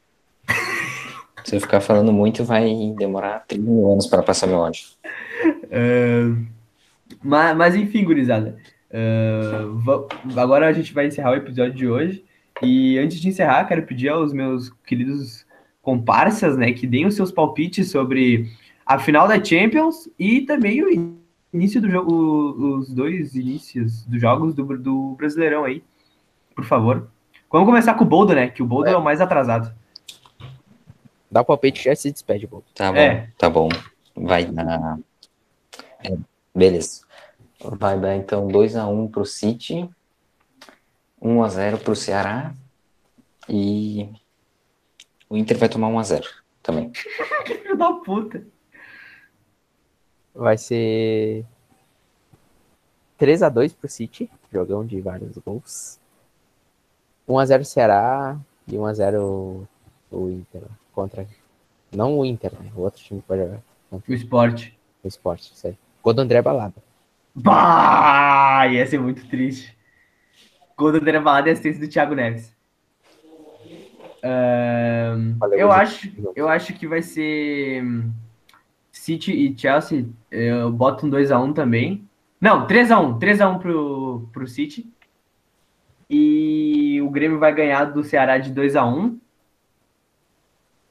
Se 1.43 1.55
eu 1.55 1.61
ficar 1.61 1.81
falando 1.81 2.13
muito, 2.13 2.43
vai 2.45 2.93
demorar 2.97 3.43
30 3.47 3.63
mil 3.63 3.91
anos 3.91 4.05
para 4.07 4.21
passar 4.23 4.47
meu 4.47 4.59
ódio. 4.59 4.83
Mas, 7.21 7.57
mas 7.57 7.75
enfim, 7.75 8.05
gurizada. 8.05 8.57
Va- 9.83 10.07
agora 10.37 10.67
a 10.67 10.73
gente 10.73 10.93
vai 10.93 11.07
encerrar 11.07 11.31
o 11.31 11.35
episódio 11.35 11.73
de 11.73 11.87
hoje. 11.87 12.23
E 12.61 12.97
antes 12.99 13.19
de 13.19 13.27
encerrar, 13.27 13.65
quero 13.65 13.83
pedir 13.83 14.09
aos 14.09 14.31
meus 14.31 14.69
queridos 14.85 15.45
comparsas, 15.81 16.55
né, 16.55 16.71
que 16.73 16.85
deem 16.85 17.07
os 17.07 17.15
seus 17.15 17.31
palpites 17.31 17.89
sobre 17.89 18.51
a 18.93 18.99
final 18.99 19.25
da 19.25 19.41
Champions 19.41 20.09
e 20.19 20.41
também 20.41 20.83
o 20.83 21.17
início 21.53 21.81
do 21.81 21.89
jogo, 21.89 22.77
os 22.77 22.91
dois 22.91 23.35
inícios 23.35 24.03
dos 24.05 24.19
jogos 24.19 24.53
do, 24.53 24.77
do 24.77 25.15
Brasileirão 25.15 25.63
aí, 25.63 25.81
por 26.53 26.65
favor. 26.65 27.09
Vamos 27.49 27.67
começar 27.67 27.93
com 27.93 28.03
o 28.03 28.07
Boldo, 28.07 28.33
né, 28.33 28.49
que 28.49 28.61
o 28.61 28.65
Boldo 28.65 28.89
é, 28.89 28.97
o 28.97 29.03
mais 29.03 29.21
atrasado. 29.21 29.73
Dá 31.29 31.39
o 31.39 31.45
palpite 31.45 31.79
e 31.79 31.83
já 31.85 31.95
se 31.95 32.11
despede, 32.11 32.45
Bob. 32.45 32.63
Tá 32.75 32.91
bom, 32.91 32.97
É. 32.97 33.29
tá 33.37 33.49
bom. 33.49 33.69
Vai 34.13 34.45
dar. 34.45 34.99
É, 36.03 36.17
beleza. 36.53 37.03
Vai 37.63 37.97
dar 37.97 38.17
então 38.17 38.49
2x1 38.49 39.09
pro 39.09 39.25
City, 39.25 39.89
1x0 41.21 41.77
pro 41.77 41.95
Ceará 41.95 42.53
e 43.47 44.09
o 45.29 45.37
Inter 45.37 45.57
vai 45.57 45.69
tomar 45.69 45.87
1x0 45.87 46.25
também. 46.61 46.91
Filho 47.47 47.77
da 47.77 47.93
puta. 47.93 48.45
Vai 50.33 50.57
ser 50.57 51.45
3x2 53.19 53.75
pro 53.75 53.89
City, 53.89 54.29
jogão 54.51 54.85
de 54.85 54.99
vários 55.01 55.37
gols. 55.37 55.99
1x0 57.27 57.63
Ceará 57.63 58.37
e 58.67 58.73
1x0 58.73 59.67
o 60.11 60.29
Inter 60.29 60.61
contra. 60.93 61.27
Não 61.95 62.17
o 62.17 62.25
Inter, 62.25 62.51
né? 62.53 62.71
O 62.75 62.81
outro 62.81 63.01
time 63.01 63.21
que 63.21 63.27
vai 63.27 63.37
jogar. 63.37 63.59
O 63.91 64.13
esporte. 64.13 64.77
O 65.03 65.07
esporte, 65.07 65.51
isso 65.53 65.67
aí. 65.67 65.77
Gol 66.03 66.13
do 66.13 66.21
André 66.21 66.41
Balada. 66.41 66.75
Bah, 67.35 68.67
ia 68.67 68.85
ser 68.87 68.99
muito 68.99 69.27
triste. 69.27 69.77
Gol 70.77 70.91
do 70.91 70.97
André 70.97 71.19
Balada 71.19 71.49
e 71.49 71.51
assistência 71.51 71.79
do 71.79 71.87
Thiago 71.87 72.15
Neves. 72.15 72.55
Ahn, 74.23 75.35
Valeu, 75.37 75.59
eu, 75.59 75.71
acho, 75.71 76.11
eu 76.35 76.47
acho 76.47 76.73
que 76.73 76.87
vai 76.87 77.01
ser 77.01 77.83
City 79.01 79.31
e 79.31 79.57
Chelsea. 79.57 80.05
Eu 80.29 80.71
boto 80.71 81.07
um 81.07 81.09
2x1 81.09 81.55
também. 81.55 82.07
Não, 82.39 82.67
3x1. 82.67 83.19
3x1 83.19 83.59
pro, 83.59 84.29
pro 84.31 84.47
City. 84.47 84.87
E 86.07 87.01
o 87.01 87.09
Grêmio 87.09 87.39
vai 87.39 87.51
ganhar 87.51 87.85
do 87.85 88.03
Ceará 88.03 88.37
de 88.37 88.53
2x1. 88.53 89.17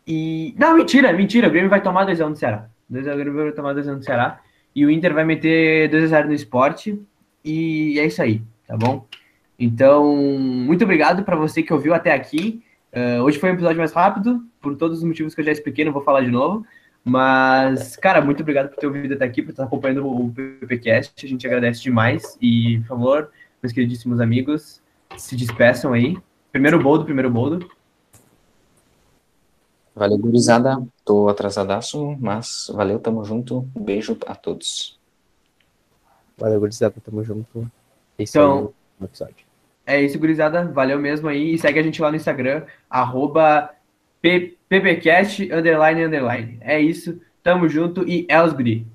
E. 0.09 0.57
Não, 0.59 0.77
mentira, 0.77 1.12
mentira. 1.12 1.46
O 1.46 1.53
Grêmio 1.53 1.70
vai 1.70 1.81
tomar 1.81 2.05
2x1 2.05 2.31
do 2.31 2.37
Ceará. 2.37 2.68
2x1 2.90 3.14
o 3.14 3.16
Grêmio 3.16 3.44
vai 3.44 3.53
tomar 3.53 3.75
2x1 3.75 3.99
do 3.99 4.05
Ceará. 4.05 4.40
E 4.75 4.85
o 4.85 4.90
Inter 4.90 5.14
vai 5.14 5.25
meter 5.25 5.88
2x0 5.88 6.27
no 6.27 6.35
esporte. 6.35 7.01
E 7.44 7.96
é 7.96 8.07
isso 8.07 8.20
aí, 8.20 8.42
tá 8.66 8.77
bom? 8.77 9.07
Então, 9.57 10.16
muito 10.16 10.83
obrigado 10.83 11.23
para 11.23 11.37
você 11.37 11.62
que 11.62 11.73
ouviu 11.73 11.94
até 11.94 12.12
aqui. 12.12 12.61
Uh, 12.92 13.23
hoje 13.23 13.38
foi 13.38 13.51
um 13.51 13.55
episódio 13.55 13.79
mais 13.79 13.92
rápido, 13.92 14.44
por 14.61 14.75
todos 14.75 14.99
os 14.99 15.05
motivos 15.05 15.33
que 15.33 15.42
eu 15.42 15.44
já 15.44 15.53
expliquei, 15.53 15.85
não 15.85 15.92
vou 15.92 16.03
falar 16.03 16.23
de 16.23 16.31
novo. 16.31 16.66
Mas, 17.04 17.96
cara, 17.96 18.20
muito 18.20 18.42
obrigado 18.42 18.68
por 18.68 18.76
ter 18.78 18.86
ouvido 18.86 19.14
até 19.14 19.24
aqui, 19.24 19.42
por 19.42 19.50
estar 19.50 19.64
acompanhando 19.64 20.06
o 20.06 20.30
PPcast. 20.32 21.24
A 21.24 21.28
gente 21.28 21.46
agradece 21.46 21.82
demais. 21.82 22.36
E, 22.40 22.78
por 22.80 22.86
favor, 22.88 23.30
meus 23.62 23.72
queridíssimos 23.72 24.20
amigos, 24.20 24.82
se 25.16 25.34
despeçam 25.36 25.92
aí. 25.92 26.16
Primeiro 26.52 26.78
boldo, 26.82 27.04
primeiro 27.04 27.30
boldo. 27.30 27.68
Valeu, 29.94 30.18
gurizada. 30.18 30.82
Tô 31.04 31.28
atrasadaço, 31.28 32.16
mas 32.20 32.70
valeu, 32.74 32.98
tamo 32.98 33.24
junto. 33.24 33.66
Um 33.74 33.82
beijo 33.82 34.16
a 34.26 34.34
todos. 34.34 34.98
Valeu, 36.38 36.60
gurizada, 36.60 36.94
tamo 37.04 37.22
junto. 37.24 37.70
Esse 38.18 38.38
Então- 38.38 38.58
aí 38.58 38.68
no 39.00 39.06
episódio. 39.06 39.46
É 39.86 40.00
isso, 40.00 40.18
gurizada. 40.18 40.64
Valeu 40.70 40.98
mesmo 40.98 41.28
aí. 41.28 41.54
E 41.54 41.58
segue 41.58 41.78
a 41.78 41.82
gente 41.82 42.00
lá 42.00 42.10
no 42.10 42.16
Instagram, 42.16 42.64
arroba 42.88 43.70
P- 44.22 44.56
ppcast, 44.70 45.52
underline, 45.52 46.04
underline. 46.04 46.59
É 46.61 46.80
isso. 46.80 47.20
Tamo 47.42 47.68
junto 47.68 48.09
e 48.09 48.24
Elsguri. 48.28 48.87